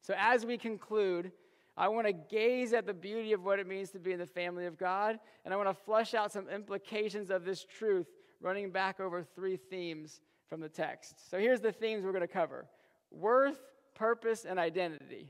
So 0.00 0.14
as 0.18 0.44
we 0.44 0.58
conclude, 0.58 1.32
I 1.76 1.88
want 1.88 2.06
to 2.06 2.12
gaze 2.12 2.72
at 2.72 2.86
the 2.86 2.94
beauty 2.94 3.32
of 3.32 3.44
what 3.44 3.58
it 3.58 3.66
means 3.66 3.90
to 3.90 3.98
be 3.98 4.12
in 4.12 4.18
the 4.18 4.26
family 4.26 4.66
of 4.66 4.78
God, 4.78 5.18
and 5.44 5.52
I 5.52 5.56
want 5.56 5.68
to 5.68 5.74
flesh 5.74 6.14
out 6.14 6.32
some 6.32 6.48
implications 6.48 7.30
of 7.30 7.44
this 7.44 7.64
truth 7.64 8.06
running 8.40 8.70
back 8.70 9.00
over 9.00 9.22
three 9.22 9.56
themes 9.56 10.20
from 10.48 10.60
the 10.60 10.68
text. 10.68 11.30
So 11.30 11.38
here's 11.38 11.60
the 11.60 11.72
themes 11.72 12.04
we're 12.04 12.12
going 12.12 12.22
to 12.22 12.28
cover 12.28 12.66
worth, 13.10 13.60
purpose, 13.94 14.44
and 14.44 14.58
identity. 14.58 15.28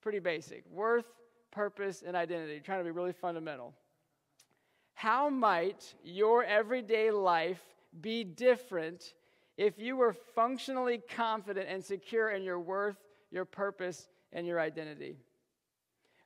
Pretty 0.00 0.18
basic. 0.18 0.64
Worth, 0.70 1.06
purpose, 1.50 2.02
and 2.06 2.16
identity. 2.16 2.60
Trying 2.60 2.80
to 2.80 2.84
be 2.84 2.90
really 2.90 3.12
fundamental. 3.12 3.74
How 4.94 5.28
might 5.28 5.94
your 6.04 6.44
everyday 6.44 7.10
life 7.10 7.62
be 8.00 8.24
different 8.24 9.14
if 9.56 9.78
you 9.78 9.96
were 9.96 10.12
functionally 10.12 11.00
confident 11.14 11.68
and 11.68 11.84
secure 11.84 12.30
in 12.30 12.42
your 12.42 12.60
worth, 12.60 12.96
your 13.30 13.44
purpose, 13.44 14.08
and 14.32 14.46
your 14.46 14.60
identity? 14.60 15.16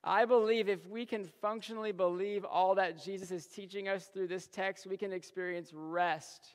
I 0.05 0.25
believe 0.25 0.69
if 0.69 0.87
we 0.87 1.05
can 1.05 1.25
functionally 1.25 1.91
believe 1.91 2.45
all 2.45 2.77
that 2.77 3.03
Jesus 3.03 3.33
is 3.33 3.47
teaching 3.47 3.89
us 3.89 4.07
through 4.07 4.29
this 4.29 4.47
text, 4.47 4.87
we 4.87 4.97
can 4.97 5.13
experience 5.13 5.73
rest 5.75 6.55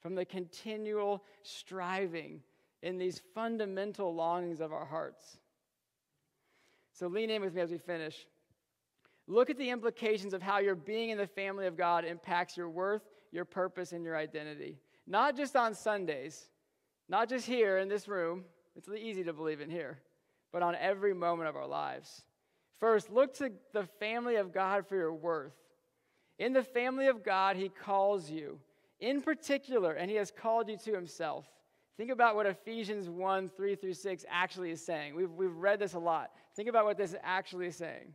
from 0.00 0.14
the 0.14 0.24
continual 0.24 1.22
striving 1.42 2.40
in 2.82 2.96
these 2.96 3.20
fundamental 3.34 4.14
longings 4.14 4.60
of 4.60 4.72
our 4.72 4.86
hearts. 4.86 5.38
So 6.92 7.08
lean 7.08 7.30
in 7.30 7.42
with 7.42 7.54
me 7.54 7.60
as 7.60 7.70
we 7.70 7.78
finish. 7.78 8.26
Look 9.30 9.50
at 9.50 9.58
the 9.58 9.68
implications 9.68 10.32
of 10.32 10.40
how 10.40 10.58
your 10.58 10.74
being 10.74 11.10
in 11.10 11.18
the 11.18 11.26
family 11.26 11.66
of 11.66 11.76
God 11.76 12.06
impacts 12.06 12.56
your 12.56 12.70
worth, 12.70 13.02
your 13.30 13.44
purpose, 13.44 13.92
and 13.92 14.02
your 14.02 14.16
identity. 14.16 14.78
Not 15.06 15.36
just 15.36 15.54
on 15.54 15.74
Sundays, 15.74 16.48
not 17.10 17.28
just 17.28 17.46
here 17.46 17.76
in 17.78 17.88
this 17.88 18.08
room, 18.08 18.44
it's 18.74 18.88
easy 18.88 19.22
to 19.24 19.34
believe 19.34 19.60
in 19.60 19.68
here, 19.68 19.98
but 20.50 20.62
on 20.62 20.74
every 20.76 21.12
moment 21.12 21.48
of 21.48 21.56
our 21.56 21.66
lives. 21.66 22.24
First, 22.80 23.10
look 23.10 23.34
to 23.34 23.52
the 23.74 23.84
family 24.00 24.36
of 24.36 24.52
God 24.52 24.86
for 24.86 24.96
your 24.96 25.12
worth. 25.12 25.52
In 26.38 26.54
the 26.54 26.62
family 26.62 27.08
of 27.08 27.22
God, 27.22 27.56
He 27.56 27.68
calls 27.68 28.30
you 28.30 28.58
in 28.98 29.20
particular, 29.20 29.92
and 29.92 30.10
He 30.10 30.16
has 30.16 30.30
called 30.30 30.70
you 30.70 30.78
to 30.78 30.92
Himself. 30.92 31.44
Think 31.98 32.10
about 32.10 32.34
what 32.34 32.46
Ephesians 32.46 33.10
1 33.10 33.48
3 33.48 33.74
through 33.74 33.94
6 33.94 34.24
actually 34.30 34.70
is 34.70 34.82
saying. 34.82 35.14
We've, 35.16 35.32
we've 35.32 35.54
read 35.54 35.80
this 35.80 35.94
a 35.94 35.98
lot. 35.98 36.30
Think 36.54 36.68
about 36.68 36.86
what 36.86 36.96
this 36.96 37.14
actually 37.22 37.66
is 37.66 37.76
saying. 37.76 38.14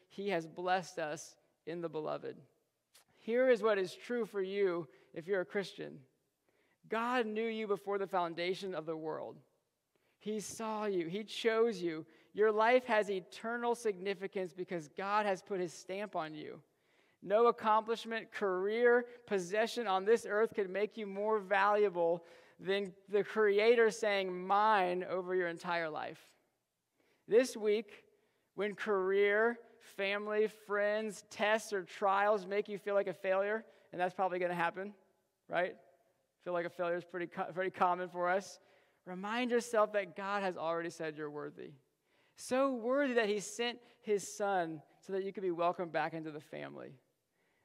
He 0.11 0.29
has 0.29 0.45
blessed 0.45 0.99
us 0.99 1.35
in 1.65 1.81
the 1.81 1.89
Beloved. 1.89 2.35
Here 3.17 3.49
is 3.49 3.63
what 3.63 3.77
is 3.77 3.95
true 3.95 4.25
for 4.25 4.41
you 4.41 4.87
if 5.13 5.27
you're 5.27 5.41
a 5.41 5.45
Christian 5.45 5.99
God 6.89 7.25
knew 7.25 7.47
you 7.47 7.67
before 7.67 7.97
the 7.97 8.07
foundation 8.07 8.75
of 8.75 8.85
the 8.85 8.97
world. 8.97 9.37
He 10.19 10.39
saw 10.39 10.85
you, 10.85 11.07
He 11.07 11.23
chose 11.23 11.81
you, 11.81 12.05
your 12.33 12.51
life 12.51 12.85
has 12.85 13.09
eternal 13.09 13.75
significance 13.75 14.53
because 14.53 14.89
God 14.89 15.25
has 15.25 15.41
put 15.41 15.59
his 15.59 15.73
stamp 15.73 16.15
on 16.15 16.33
you. 16.33 16.61
No 17.23 17.47
accomplishment, 17.47 18.31
career, 18.31 19.05
possession 19.27 19.85
on 19.85 20.05
this 20.05 20.25
earth 20.27 20.53
could 20.55 20.69
make 20.69 20.97
you 20.97 21.05
more 21.05 21.39
valuable 21.39 22.23
than 22.59 22.93
the 23.09 23.23
Creator 23.23 23.91
saying, 23.91 24.47
Mine 24.47 25.05
over 25.09 25.35
your 25.35 25.47
entire 25.47 25.89
life. 25.89 26.19
This 27.27 27.55
week, 27.55 28.03
when 28.55 28.75
career, 28.75 29.59
family, 29.97 30.47
friends, 30.47 31.23
tests, 31.29 31.73
or 31.73 31.83
trials 31.83 32.45
make 32.45 32.69
you 32.69 32.77
feel 32.77 32.95
like 32.95 33.07
a 33.07 33.13
failure, 33.13 33.65
and 33.91 33.99
that's 33.99 34.13
probably 34.13 34.39
going 34.39 34.51
to 34.51 34.55
happen, 34.55 34.93
right? 35.49 35.75
Feel 36.43 36.53
like 36.53 36.65
a 36.65 36.69
failure 36.69 36.97
is 36.97 37.03
pretty, 37.03 37.27
pretty 37.53 37.71
common 37.71 38.09
for 38.09 38.29
us. 38.29 38.59
Remind 39.05 39.51
yourself 39.51 39.93
that 39.93 40.15
God 40.15 40.43
has 40.43 40.57
already 40.57 40.89
said 40.89 41.17
you're 41.17 41.29
worthy. 41.29 41.71
So 42.35 42.73
worthy 42.73 43.13
that 43.15 43.27
he 43.27 43.39
sent 43.39 43.79
his 44.01 44.27
son 44.27 44.81
so 44.99 45.13
that 45.13 45.23
you 45.23 45.33
could 45.33 45.43
be 45.43 45.51
welcomed 45.51 45.91
back 45.91 46.13
into 46.13 46.31
the 46.31 46.39
family. 46.39 46.93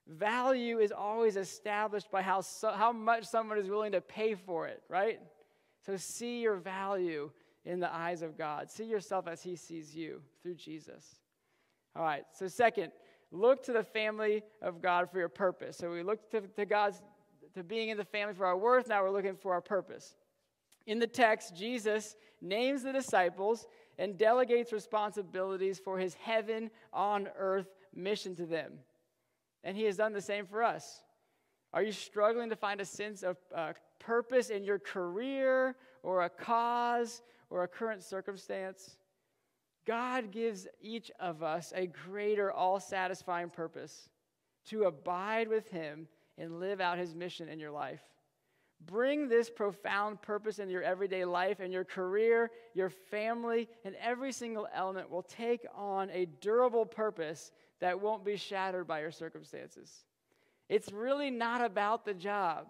Value 0.07 0.79
is 0.79 0.93
always 0.93 1.37
established 1.37 2.11
by 2.11 2.23
how, 2.23 2.41
so, 2.41 2.71
how 2.71 2.93
much 2.93 3.25
someone 3.25 3.59
is 3.59 3.69
willing 3.69 3.93
to 3.93 4.01
pay 4.01 4.35
for 4.35 4.67
it, 4.67 4.83
right? 4.89 5.21
So 5.85 5.97
see 5.97 6.41
your 6.41 6.57
value 6.57 7.31
in 7.65 7.81
the 7.81 7.93
eyes 7.93 8.23
of 8.23 8.39
God. 8.39 8.71
See 8.71 8.85
yourself 8.85 9.27
as 9.27 9.43
he 9.43 9.57
sees 9.57 9.95
you 9.95 10.23
through 10.43 10.55
Jesus. 10.55 11.05
All 11.97 12.03
right, 12.03 12.25
so 12.33 12.47
second, 12.47 12.93
look 13.33 13.63
to 13.65 13.73
the 13.73 13.83
family 13.83 14.43
of 14.61 14.83
God 14.83 15.11
for 15.11 15.19
your 15.19 15.31
purpose. 15.31 15.79
So 15.79 15.91
we 15.91 16.03
look 16.03 16.31
to, 16.31 16.43
to 16.43 16.67
God's 16.67 17.01
to 17.55 17.65
being 17.65 17.89
in 17.89 17.97
the 17.97 18.05
family 18.05 18.35
for 18.35 18.45
our 18.45 18.57
worth, 18.57 18.87
now 18.89 19.03
we're 19.03 19.11
looking 19.11 19.35
for 19.35 19.55
our 19.55 19.63
purpose. 19.63 20.15
In 20.87 20.99
the 20.99 21.07
text, 21.07 21.57
Jesus 21.57 22.15
names 22.43 22.83
the 22.83 22.93
disciples 22.93 23.67
and 23.99 24.19
delegates 24.19 24.73
responsibilities 24.73 25.81
for 25.83 25.99
his 25.99 26.15
heaven 26.15 26.71
on 26.93 27.29
earth 27.39 27.69
mission 27.95 28.37
to 28.37 28.45
them. 28.45 28.75
And 29.65 29.75
he 29.75 29.85
has 29.85 29.97
done 29.97 30.13
the 30.13 30.21
same 30.21 30.45
for 30.45 30.63
us. 30.63 31.01
Are 31.73 31.83
you 31.83 31.93
struggling 31.93 32.51
to 32.51 32.57
find 32.57 32.81
a 32.81 32.85
sense 32.85 33.23
of 33.23 33.39
uh, 33.55 33.73
purpose 33.99 34.51
in 34.51 34.63
your 34.63 34.79
career 34.79 35.77
or 36.03 36.25
a 36.25 36.31
cause 36.31 37.23
or 37.49 37.65
a 37.65 37.69
current 37.69 38.03
circumstance? 38.03 38.99
God 39.87 40.33
gives 40.33 40.67
each 40.81 41.11
of 41.21 41.43
us 41.43 41.73
a 41.75 41.87
greater, 41.87 42.53
all 42.53 42.81
satisfying 42.81 43.51
purpose 43.51 44.09
to 44.67 44.85
abide 44.85 45.49
with 45.49 45.71
him 45.71 46.09
and 46.37 46.61
live 46.61 46.81
out 46.81 46.99
his 46.99 47.15
mission 47.15 47.49
in 47.49 47.61
your 47.61 47.71
life. 47.71 48.03
Bring 48.85 49.29
this 49.29 49.49
profound 49.49 50.21
purpose 50.21 50.59
into 50.59 50.73
your 50.73 50.83
everyday 50.83 51.25
life 51.25 51.61
and 51.61 51.73
your 51.73 51.85
career, 51.85 52.51
your 52.75 52.91
family, 52.91 53.69
and 53.85 53.95
every 54.03 54.33
single 54.33 54.69
element 54.75 55.11
will 55.11 55.23
take 55.23 55.65
on 55.75 56.11
a 56.11 56.27
durable 56.41 56.85
purpose 56.85 57.53
that 57.81 58.01
won't 58.01 58.25
be 58.25 58.37
shattered 58.37 58.87
by 58.87 59.01
your 59.01 59.11
circumstances. 59.11 60.05
It's 60.69 60.93
really 60.93 61.31
not 61.31 61.65
about 61.65 62.05
the 62.05 62.13
job. 62.13 62.67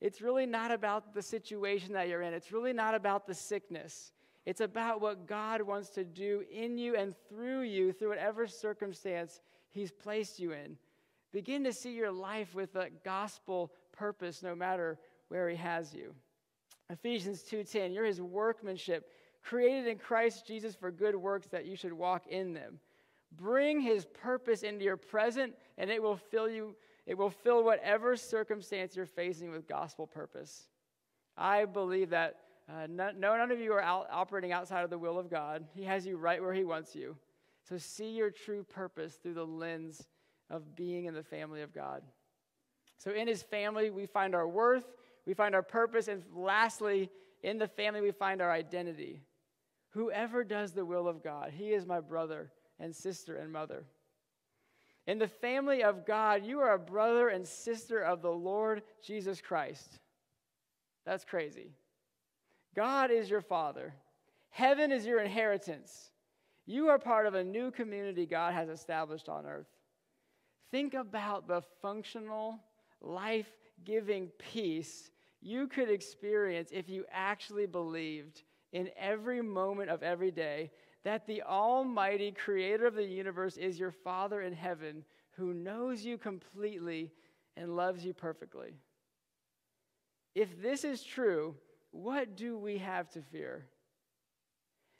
It's 0.00 0.20
really 0.20 0.46
not 0.46 0.70
about 0.70 1.14
the 1.14 1.22
situation 1.22 1.94
that 1.94 2.08
you're 2.08 2.22
in. 2.22 2.34
It's 2.34 2.52
really 2.52 2.72
not 2.72 2.94
about 2.94 3.26
the 3.26 3.34
sickness. 3.34 4.12
It's 4.44 4.60
about 4.60 5.00
what 5.00 5.26
God 5.26 5.62
wants 5.62 5.90
to 5.90 6.04
do 6.04 6.44
in 6.50 6.78
you 6.78 6.96
and 6.96 7.14
through 7.28 7.62
you, 7.62 7.92
through 7.92 8.10
whatever 8.10 8.46
circumstance 8.46 9.40
He's 9.70 9.90
placed 9.90 10.38
you 10.38 10.52
in. 10.52 10.76
Begin 11.32 11.64
to 11.64 11.72
see 11.72 11.94
your 11.94 12.12
life 12.12 12.54
with 12.54 12.76
a 12.76 12.90
gospel 13.04 13.72
purpose 13.92 14.42
no 14.42 14.54
matter 14.54 14.98
where 15.28 15.48
he 15.48 15.56
has 15.56 15.94
you. 15.94 16.14
Ephesians 16.90 17.42
2:10, 17.42 17.94
you're 17.94 18.04
his 18.04 18.20
workmanship, 18.20 19.10
created 19.42 19.86
in 19.86 19.98
Christ 19.98 20.46
Jesus 20.46 20.74
for 20.74 20.90
good 20.90 21.16
works 21.16 21.48
that 21.48 21.64
you 21.64 21.74
should 21.74 21.92
walk 21.92 22.26
in 22.26 22.52
them. 22.52 22.78
Bring 23.32 23.80
his 23.80 24.04
purpose 24.04 24.62
into 24.62 24.84
your 24.84 24.98
present 24.98 25.56
and 25.78 25.90
it 25.90 26.02
will 26.02 26.16
fill 26.16 26.50
you 26.50 26.76
it 27.04 27.18
will 27.18 27.30
fill 27.30 27.64
whatever 27.64 28.14
circumstance 28.16 28.94
you're 28.94 29.06
facing 29.06 29.50
with 29.50 29.66
gospel 29.66 30.06
purpose. 30.06 30.68
I 31.36 31.64
believe 31.64 32.10
that 32.10 32.36
uh, 32.72 32.86
no, 32.88 33.10
none 33.12 33.50
of 33.50 33.60
you 33.60 33.72
are 33.72 33.82
out, 33.82 34.06
operating 34.10 34.52
outside 34.52 34.82
of 34.82 34.90
the 34.90 34.98
will 34.98 35.18
of 35.18 35.30
God. 35.30 35.64
He 35.74 35.84
has 35.84 36.06
you 36.06 36.16
right 36.16 36.40
where 36.40 36.54
He 36.54 36.64
wants 36.64 36.94
you. 36.94 37.16
So 37.68 37.76
see 37.76 38.10
your 38.10 38.30
true 38.30 38.64
purpose 38.64 39.14
through 39.14 39.34
the 39.34 39.46
lens 39.46 40.06
of 40.48 40.74
being 40.74 41.04
in 41.04 41.14
the 41.14 41.22
family 41.22 41.62
of 41.62 41.74
God. 41.74 42.02
So 42.98 43.10
in 43.12 43.28
His 43.28 43.42
family, 43.42 43.90
we 43.90 44.06
find 44.06 44.34
our 44.34 44.48
worth, 44.48 44.84
we 45.26 45.34
find 45.34 45.54
our 45.54 45.62
purpose, 45.62 46.08
and 46.08 46.22
lastly, 46.34 47.10
in 47.42 47.58
the 47.58 47.68
family, 47.68 48.00
we 48.00 48.12
find 48.12 48.40
our 48.40 48.50
identity. 48.50 49.20
Whoever 49.90 50.42
does 50.42 50.72
the 50.72 50.84
will 50.84 51.06
of 51.06 51.22
God, 51.22 51.52
he 51.52 51.72
is 51.72 51.84
my 51.84 52.00
brother 52.00 52.50
and 52.80 52.94
sister 52.94 53.36
and 53.36 53.52
mother. 53.52 53.84
In 55.06 55.18
the 55.18 55.28
family 55.28 55.82
of 55.82 56.06
God, 56.06 56.46
you 56.46 56.60
are 56.60 56.72
a 56.74 56.78
brother 56.78 57.28
and 57.28 57.46
sister 57.46 58.00
of 58.00 58.22
the 58.22 58.30
Lord 58.30 58.82
Jesus 59.04 59.40
Christ. 59.40 59.98
That's 61.04 61.24
crazy. 61.24 61.72
God 62.74 63.10
is 63.10 63.28
your 63.28 63.40
Father, 63.40 63.94
heaven 64.50 64.92
is 64.92 65.04
your 65.06 65.20
inheritance. 65.20 66.10
You 66.64 66.88
are 66.88 66.98
part 66.98 67.26
of 67.26 67.34
a 67.34 67.42
new 67.42 67.70
community 67.70 68.24
God 68.24 68.54
has 68.54 68.68
established 68.68 69.28
on 69.28 69.46
earth. 69.46 69.66
Think 70.70 70.94
about 70.94 71.48
the 71.48 71.60
functional, 71.82 72.60
life 73.00 73.50
giving 73.84 74.28
peace 74.38 75.10
you 75.40 75.66
could 75.66 75.90
experience 75.90 76.70
if 76.72 76.88
you 76.88 77.04
actually 77.10 77.66
believed 77.66 78.42
in 78.72 78.88
every 78.96 79.42
moment 79.42 79.90
of 79.90 80.02
every 80.02 80.30
day 80.30 80.70
that 81.04 81.26
the 81.26 81.42
Almighty 81.42 82.30
Creator 82.30 82.86
of 82.86 82.94
the 82.94 83.04
universe 83.04 83.56
is 83.56 83.78
your 83.78 83.90
Father 83.90 84.42
in 84.42 84.52
heaven 84.52 85.04
who 85.32 85.52
knows 85.52 86.04
you 86.04 86.16
completely 86.16 87.10
and 87.56 87.76
loves 87.76 88.04
you 88.04 88.14
perfectly. 88.14 88.74
If 90.34 90.62
this 90.62 90.84
is 90.84 91.02
true, 91.02 91.56
what 91.92 92.36
do 92.36 92.58
we 92.58 92.78
have 92.78 93.08
to 93.10 93.22
fear? 93.22 93.66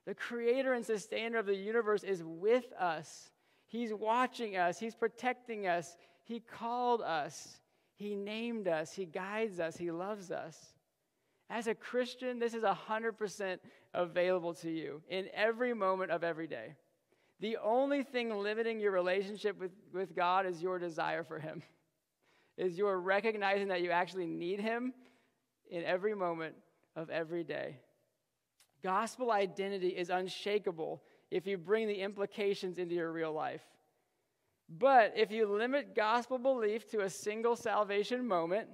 The 0.06 0.14
creator 0.14 0.74
and 0.74 0.84
sustainer 0.84 1.38
of 1.38 1.46
the 1.46 1.56
universe 1.56 2.02
is 2.04 2.22
with 2.22 2.72
us. 2.78 3.30
He's 3.66 3.92
watching 3.92 4.56
us, 4.56 4.78
He's 4.78 4.94
protecting 4.94 5.66
us. 5.66 5.96
He 6.24 6.40
called 6.40 7.00
us, 7.00 7.58
He 7.94 8.14
named 8.14 8.68
us, 8.68 8.92
He 8.92 9.06
guides 9.06 9.58
us, 9.58 9.76
He 9.76 9.90
loves 9.90 10.30
us. 10.30 10.58
As 11.48 11.66
a 11.66 11.74
Christian, 11.74 12.38
this 12.38 12.54
is 12.54 12.62
100% 12.62 13.58
available 13.94 14.54
to 14.54 14.70
you 14.70 15.02
in 15.08 15.26
every 15.34 15.74
moment 15.74 16.10
of 16.10 16.24
every 16.24 16.46
day. 16.46 16.74
The 17.40 17.56
only 17.62 18.02
thing 18.02 18.30
limiting 18.30 18.80
your 18.80 18.92
relationship 18.92 19.58
with, 19.58 19.72
with 19.92 20.14
God 20.14 20.46
is 20.46 20.62
your 20.62 20.78
desire 20.78 21.24
for 21.24 21.38
Him, 21.38 21.62
is 22.56 22.76
your 22.76 23.00
recognizing 23.00 23.68
that 23.68 23.82
you 23.82 23.90
actually 23.90 24.26
need 24.26 24.60
Him 24.60 24.92
in 25.70 25.84
every 25.84 26.14
moment 26.14 26.54
of 26.96 27.10
every 27.10 27.44
day. 27.44 27.78
Gospel 28.82 29.30
identity 29.30 29.88
is 29.88 30.10
unshakable 30.10 31.02
if 31.30 31.46
you 31.46 31.56
bring 31.56 31.86
the 31.86 32.00
implications 32.00 32.78
into 32.78 32.94
your 32.94 33.12
real 33.12 33.32
life. 33.32 33.62
But 34.68 35.12
if 35.16 35.30
you 35.30 35.46
limit 35.46 35.94
gospel 35.94 36.38
belief 36.38 36.88
to 36.90 37.00
a 37.00 37.10
single 37.10 37.56
salvation 37.56 38.26
moment, 38.26 38.68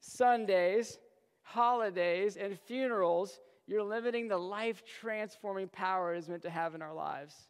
Sundays, 0.00 0.98
holidays, 1.42 2.36
and 2.36 2.58
funerals, 2.58 3.40
you're 3.66 3.82
limiting 3.82 4.28
the 4.28 4.38
life 4.38 4.82
transforming 5.00 5.68
power 5.68 6.14
it 6.14 6.18
is 6.18 6.28
meant 6.28 6.42
to 6.42 6.50
have 6.50 6.74
in 6.74 6.82
our 6.82 6.94
lives. 6.94 7.48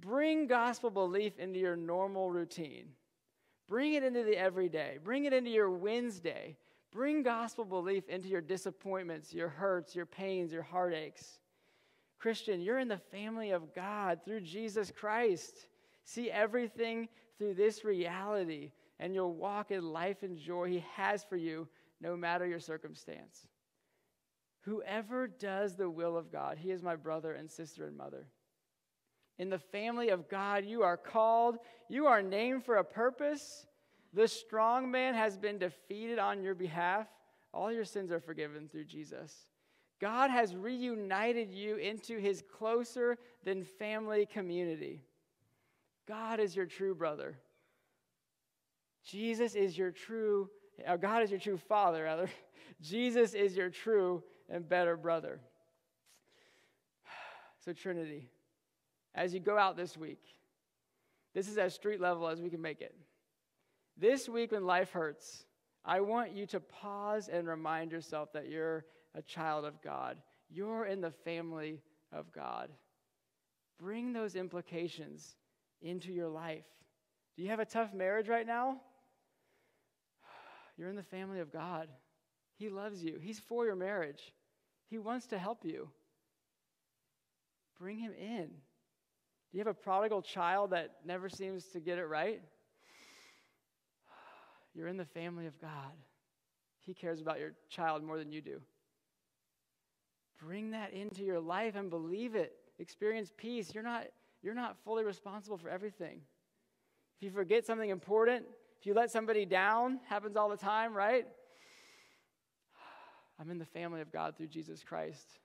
Bring 0.00 0.46
gospel 0.46 0.90
belief 0.90 1.38
into 1.38 1.58
your 1.58 1.76
normal 1.76 2.30
routine. 2.30 2.88
Bring 3.68 3.94
it 3.94 4.02
into 4.02 4.22
the 4.24 4.36
everyday. 4.36 4.98
Bring 5.02 5.24
it 5.24 5.32
into 5.32 5.50
your 5.50 5.70
Wednesday. 5.70 6.56
Bring 6.92 7.22
gospel 7.22 7.64
belief 7.64 8.08
into 8.08 8.28
your 8.28 8.40
disappointments, 8.40 9.32
your 9.32 9.48
hurts, 9.48 9.94
your 9.94 10.06
pains, 10.06 10.52
your 10.52 10.62
heartaches. 10.62 11.38
Christian, 12.18 12.60
you're 12.60 12.78
in 12.78 12.88
the 12.88 12.98
family 12.98 13.50
of 13.50 13.74
God 13.74 14.20
through 14.24 14.42
Jesus 14.42 14.90
Christ. 14.90 15.66
See 16.04 16.30
everything 16.30 17.08
through 17.38 17.54
this 17.54 17.84
reality, 17.84 18.72
and 18.98 19.14
you'll 19.14 19.34
walk 19.34 19.70
in 19.70 19.92
life 19.92 20.22
and 20.22 20.36
joy 20.36 20.68
He 20.68 20.84
has 20.94 21.24
for 21.24 21.36
you, 21.36 21.68
no 22.00 22.16
matter 22.16 22.46
your 22.46 22.60
circumstance. 22.60 23.46
Whoever 24.62 25.26
does 25.26 25.76
the 25.76 25.88
will 25.88 26.16
of 26.16 26.30
God, 26.30 26.58
he 26.58 26.70
is 26.70 26.82
my 26.82 26.96
brother 26.96 27.32
and 27.32 27.50
sister 27.50 27.86
and 27.86 27.96
mother. 27.96 28.26
In 29.38 29.48
the 29.48 29.58
family 29.58 30.10
of 30.10 30.28
God, 30.28 30.66
you 30.66 30.82
are 30.82 30.98
called, 30.98 31.56
you 31.88 32.06
are 32.06 32.20
named 32.20 32.64
for 32.64 32.76
a 32.76 32.84
purpose, 32.84 33.66
the 34.12 34.26
strong 34.26 34.90
man 34.90 35.14
has 35.14 35.36
been 35.36 35.58
defeated 35.58 36.18
on 36.18 36.42
your 36.42 36.54
behalf. 36.54 37.06
All 37.52 37.72
your 37.72 37.84
sins 37.84 38.10
are 38.10 38.20
forgiven 38.20 38.68
through 38.68 38.84
Jesus. 38.84 39.34
God 40.00 40.30
has 40.30 40.56
reunited 40.56 41.52
you 41.52 41.76
into 41.76 42.18
his 42.18 42.42
closer 42.56 43.18
than 43.44 43.62
family 43.62 44.26
community. 44.26 45.02
God 46.08 46.40
is 46.40 46.56
your 46.56 46.66
true 46.66 46.94
brother. 46.94 47.38
Jesus 49.04 49.54
is 49.54 49.76
your 49.76 49.90
true, 49.90 50.48
uh, 50.86 50.96
God 50.96 51.22
is 51.22 51.30
your 51.30 51.40
true 51.40 51.58
father, 51.58 52.04
rather. 52.04 52.30
Jesus 52.80 53.34
is 53.34 53.56
your 53.56 53.70
true 53.70 54.22
and 54.48 54.68
better 54.68 54.96
brother. 54.96 55.40
So, 57.62 57.74
Trinity, 57.74 58.30
as 59.14 59.34
you 59.34 59.40
go 59.40 59.58
out 59.58 59.76
this 59.76 59.94
week, 59.94 60.22
this 61.34 61.46
is 61.46 61.58
as 61.58 61.74
street 61.74 62.00
level 62.00 62.26
as 62.26 62.40
we 62.40 62.48
can 62.48 62.62
make 62.62 62.80
it. 62.80 62.94
This 63.96 64.28
week, 64.28 64.52
when 64.52 64.64
life 64.64 64.90
hurts, 64.90 65.44
I 65.84 66.00
want 66.00 66.32
you 66.32 66.46
to 66.46 66.60
pause 66.60 67.28
and 67.28 67.46
remind 67.46 67.92
yourself 67.92 68.32
that 68.32 68.48
you're 68.48 68.84
a 69.14 69.22
child 69.22 69.64
of 69.64 69.82
God. 69.82 70.18
You're 70.48 70.86
in 70.86 71.00
the 71.00 71.10
family 71.10 71.80
of 72.12 72.32
God. 72.32 72.70
Bring 73.78 74.12
those 74.12 74.36
implications 74.36 75.36
into 75.80 76.12
your 76.12 76.28
life. 76.28 76.66
Do 77.36 77.42
you 77.42 77.48
have 77.48 77.60
a 77.60 77.64
tough 77.64 77.94
marriage 77.94 78.28
right 78.28 78.46
now? 78.46 78.80
You're 80.76 80.90
in 80.90 80.96
the 80.96 81.02
family 81.02 81.40
of 81.40 81.52
God. 81.52 81.88
He 82.58 82.68
loves 82.68 83.02
you, 83.02 83.18
He's 83.18 83.38
for 83.38 83.64
your 83.64 83.76
marriage, 83.76 84.34
He 84.90 84.98
wants 84.98 85.28
to 85.28 85.38
help 85.38 85.64
you. 85.64 85.88
Bring 87.78 87.98
Him 87.98 88.12
in. 88.12 88.48
Do 88.48 89.58
you 89.58 89.60
have 89.60 89.66
a 89.66 89.74
prodigal 89.74 90.20
child 90.20 90.72
that 90.72 90.96
never 91.06 91.30
seems 91.30 91.64
to 91.68 91.80
get 91.80 91.98
it 91.98 92.04
right? 92.04 92.42
You're 94.74 94.88
in 94.88 94.96
the 94.96 95.04
family 95.04 95.46
of 95.46 95.60
God. 95.60 95.92
He 96.80 96.94
cares 96.94 97.20
about 97.20 97.38
your 97.38 97.52
child 97.68 98.02
more 98.02 98.18
than 98.18 98.32
you 98.32 98.40
do. 98.40 98.60
Bring 100.42 100.70
that 100.70 100.92
into 100.92 101.22
your 101.22 101.40
life 101.40 101.74
and 101.76 101.90
believe 101.90 102.34
it. 102.34 102.54
Experience 102.78 103.30
peace. 103.36 103.74
You're 103.74 103.84
not, 103.84 104.06
you're 104.42 104.54
not 104.54 104.76
fully 104.84 105.04
responsible 105.04 105.58
for 105.58 105.68
everything. 105.68 106.20
If 107.18 107.24
you 107.24 107.30
forget 107.30 107.66
something 107.66 107.90
important, 107.90 108.46
if 108.80 108.86
you 108.86 108.94
let 108.94 109.10
somebody 109.10 109.44
down, 109.44 110.00
happens 110.08 110.36
all 110.36 110.48
the 110.48 110.56
time, 110.56 110.94
right? 110.94 111.26
I'm 113.38 113.50
in 113.50 113.58
the 113.58 113.66
family 113.66 114.00
of 114.00 114.10
God 114.10 114.36
through 114.36 114.46
Jesus 114.46 114.82
Christ. 114.82 115.38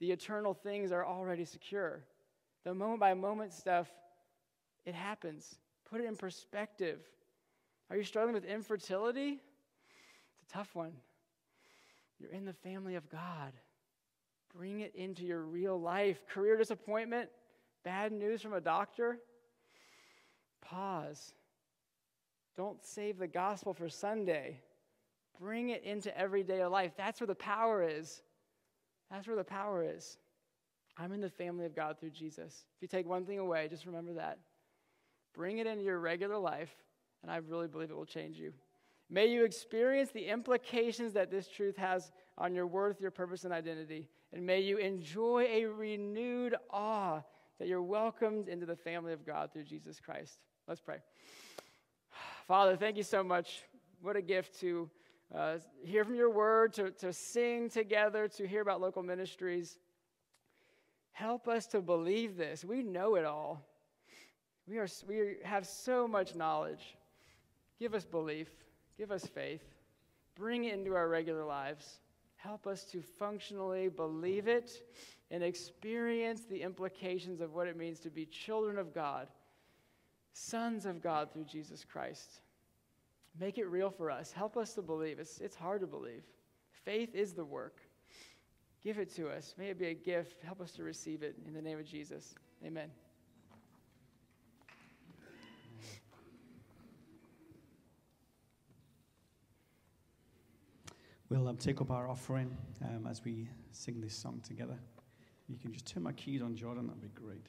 The 0.00 0.10
eternal 0.10 0.52
things 0.52 0.90
are 0.90 1.06
already 1.06 1.44
secure. 1.44 2.02
The 2.64 2.74
moment 2.74 2.98
by 2.98 3.14
moment 3.14 3.52
stuff, 3.52 3.88
it 4.84 4.94
happens. 4.94 5.54
Put 5.88 6.00
it 6.00 6.06
in 6.06 6.16
perspective. 6.16 6.98
Are 7.92 7.96
you 7.98 8.04
struggling 8.04 8.32
with 8.32 8.46
infertility? 8.46 9.42
It's 10.40 10.50
a 10.50 10.54
tough 10.54 10.74
one. 10.74 10.94
You're 12.18 12.30
in 12.30 12.46
the 12.46 12.54
family 12.54 12.94
of 12.94 13.10
God. 13.10 13.52
Bring 14.56 14.80
it 14.80 14.94
into 14.94 15.24
your 15.24 15.42
real 15.42 15.78
life. 15.78 16.26
Career 16.26 16.56
disappointment, 16.56 17.28
bad 17.84 18.10
news 18.10 18.40
from 18.40 18.54
a 18.54 18.62
doctor. 18.62 19.18
Pause. 20.62 21.34
Don't 22.56 22.82
save 22.82 23.18
the 23.18 23.28
gospel 23.28 23.74
for 23.74 23.90
Sunday. 23.90 24.62
Bring 25.38 25.68
it 25.68 25.84
into 25.84 26.16
everyday 26.18 26.64
life. 26.64 26.92
That's 26.96 27.20
where 27.20 27.26
the 27.26 27.34
power 27.34 27.86
is. 27.86 28.22
That's 29.10 29.26
where 29.26 29.36
the 29.36 29.44
power 29.44 29.84
is. 29.86 30.16
I'm 30.96 31.12
in 31.12 31.20
the 31.20 31.28
family 31.28 31.66
of 31.66 31.76
God 31.76 32.00
through 32.00 32.12
Jesus. 32.12 32.64
If 32.74 32.80
you 32.80 32.88
take 32.88 33.06
one 33.06 33.26
thing 33.26 33.38
away, 33.38 33.68
just 33.68 33.84
remember 33.84 34.14
that. 34.14 34.38
Bring 35.34 35.58
it 35.58 35.66
into 35.66 35.84
your 35.84 35.98
regular 35.98 36.38
life 36.38 36.74
and 37.22 37.30
I 37.30 37.36
really 37.36 37.68
believe 37.68 37.90
it 37.90 37.96
will 37.96 38.04
change 38.04 38.38
you. 38.38 38.52
May 39.10 39.26
you 39.26 39.44
experience 39.44 40.10
the 40.10 40.26
implications 40.26 41.12
that 41.12 41.30
this 41.30 41.46
truth 41.46 41.76
has 41.76 42.12
on 42.38 42.54
your 42.54 42.66
worth, 42.66 43.00
your 43.00 43.10
purpose, 43.10 43.44
and 43.44 43.52
identity. 43.52 44.08
And 44.32 44.44
may 44.44 44.60
you 44.60 44.78
enjoy 44.78 45.46
a 45.50 45.66
renewed 45.66 46.56
awe 46.70 47.20
that 47.58 47.68
you're 47.68 47.82
welcomed 47.82 48.48
into 48.48 48.64
the 48.64 48.74
family 48.74 49.12
of 49.12 49.26
God 49.26 49.52
through 49.52 49.64
Jesus 49.64 50.00
Christ. 50.00 50.38
Let's 50.66 50.80
pray. 50.80 50.96
Father, 52.48 52.74
thank 52.76 52.96
you 52.96 53.02
so 53.02 53.22
much. 53.22 53.62
What 54.00 54.16
a 54.16 54.22
gift 54.22 54.58
to 54.60 54.90
uh, 55.34 55.58
hear 55.84 56.04
from 56.04 56.14
your 56.14 56.30
word, 56.30 56.72
to, 56.74 56.90
to 56.92 57.12
sing 57.12 57.68
together, 57.68 58.28
to 58.28 58.46
hear 58.46 58.62
about 58.62 58.80
local 58.80 59.02
ministries. 59.02 59.78
Help 61.12 61.48
us 61.48 61.66
to 61.66 61.80
believe 61.80 62.36
this. 62.36 62.64
We 62.64 62.82
know 62.82 63.16
it 63.16 63.24
all. 63.24 63.62
We, 64.66 64.78
are, 64.78 64.88
we 65.06 65.36
have 65.44 65.66
so 65.66 66.08
much 66.08 66.34
knowledge. 66.34 66.96
Give 67.82 67.94
us 67.94 68.04
belief, 68.04 68.46
give 68.96 69.10
us 69.10 69.26
faith, 69.26 69.64
bring 70.36 70.66
it 70.66 70.74
into 70.74 70.94
our 70.94 71.08
regular 71.08 71.44
lives. 71.44 71.98
Help 72.36 72.68
us 72.68 72.84
to 72.84 73.02
functionally 73.02 73.88
believe 73.88 74.46
it 74.46 74.70
and 75.32 75.42
experience 75.42 76.42
the 76.44 76.62
implications 76.62 77.40
of 77.40 77.54
what 77.54 77.66
it 77.66 77.76
means 77.76 77.98
to 77.98 78.08
be 78.08 78.24
children 78.24 78.78
of 78.78 78.94
God, 78.94 79.26
sons 80.32 80.86
of 80.86 81.02
God 81.02 81.32
through 81.32 81.42
Jesus 81.42 81.84
Christ. 81.84 82.42
Make 83.40 83.58
it 83.58 83.66
real 83.66 83.90
for 83.90 84.12
us. 84.12 84.30
Help 84.30 84.56
us 84.56 84.74
to 84.74 84.82
believe. 84.82 85.18
It's, 85.18 85.38
it's 85.38 85.56
hard 85.56 85.80
to 85.80 85.88
believe. 85.88 86.22
Faith 86.84 87.16
is 87.16 87.32
the 87.32 87.44
work. 87.44 87.80
Give 88.80 88.98
it 88.98 89.12
to 89.16 89.28
us. 89.28 89.56
May 89.58 89.70
it 89.70 89.78
be 89.80 89.86
a 89.86 89.94
gift. 89.94 90.40
Help 90.44 90.60
us 90.60 90.70
to 90.72 90.84
receive 90.84 91.24
it 91.24 91.34
in 91.48 91.52
the 91.52 91.60
name 91.60 91.80
of 91.80 91.84
Jesus. 91.84 92.36
Amen. 92.64 92.90
We'll 101.32 101.48
um, 101.48 101.56
take 101.56 101.80
up 101.80 101.90
our 101.90 102.10
offering 102.10 102.54
um, 102.84 103.06
as 103.06 103.24
we 103.24 103.48
sing 103.70 104.02
this 104.02 104.14
song 104.14 104.42
together. 104.46 104.78
You 105.48 105.56
can 105.56 105.72
just 105.72 105.86
turn 105.86 106.02
my 106.02 106.12
keys 106.12 106.42
on, 106.42 106.54
Jordan, 106.54 106.88
that'd 106.88 107.00
be 107.00 107.08
great. 107.08 107.46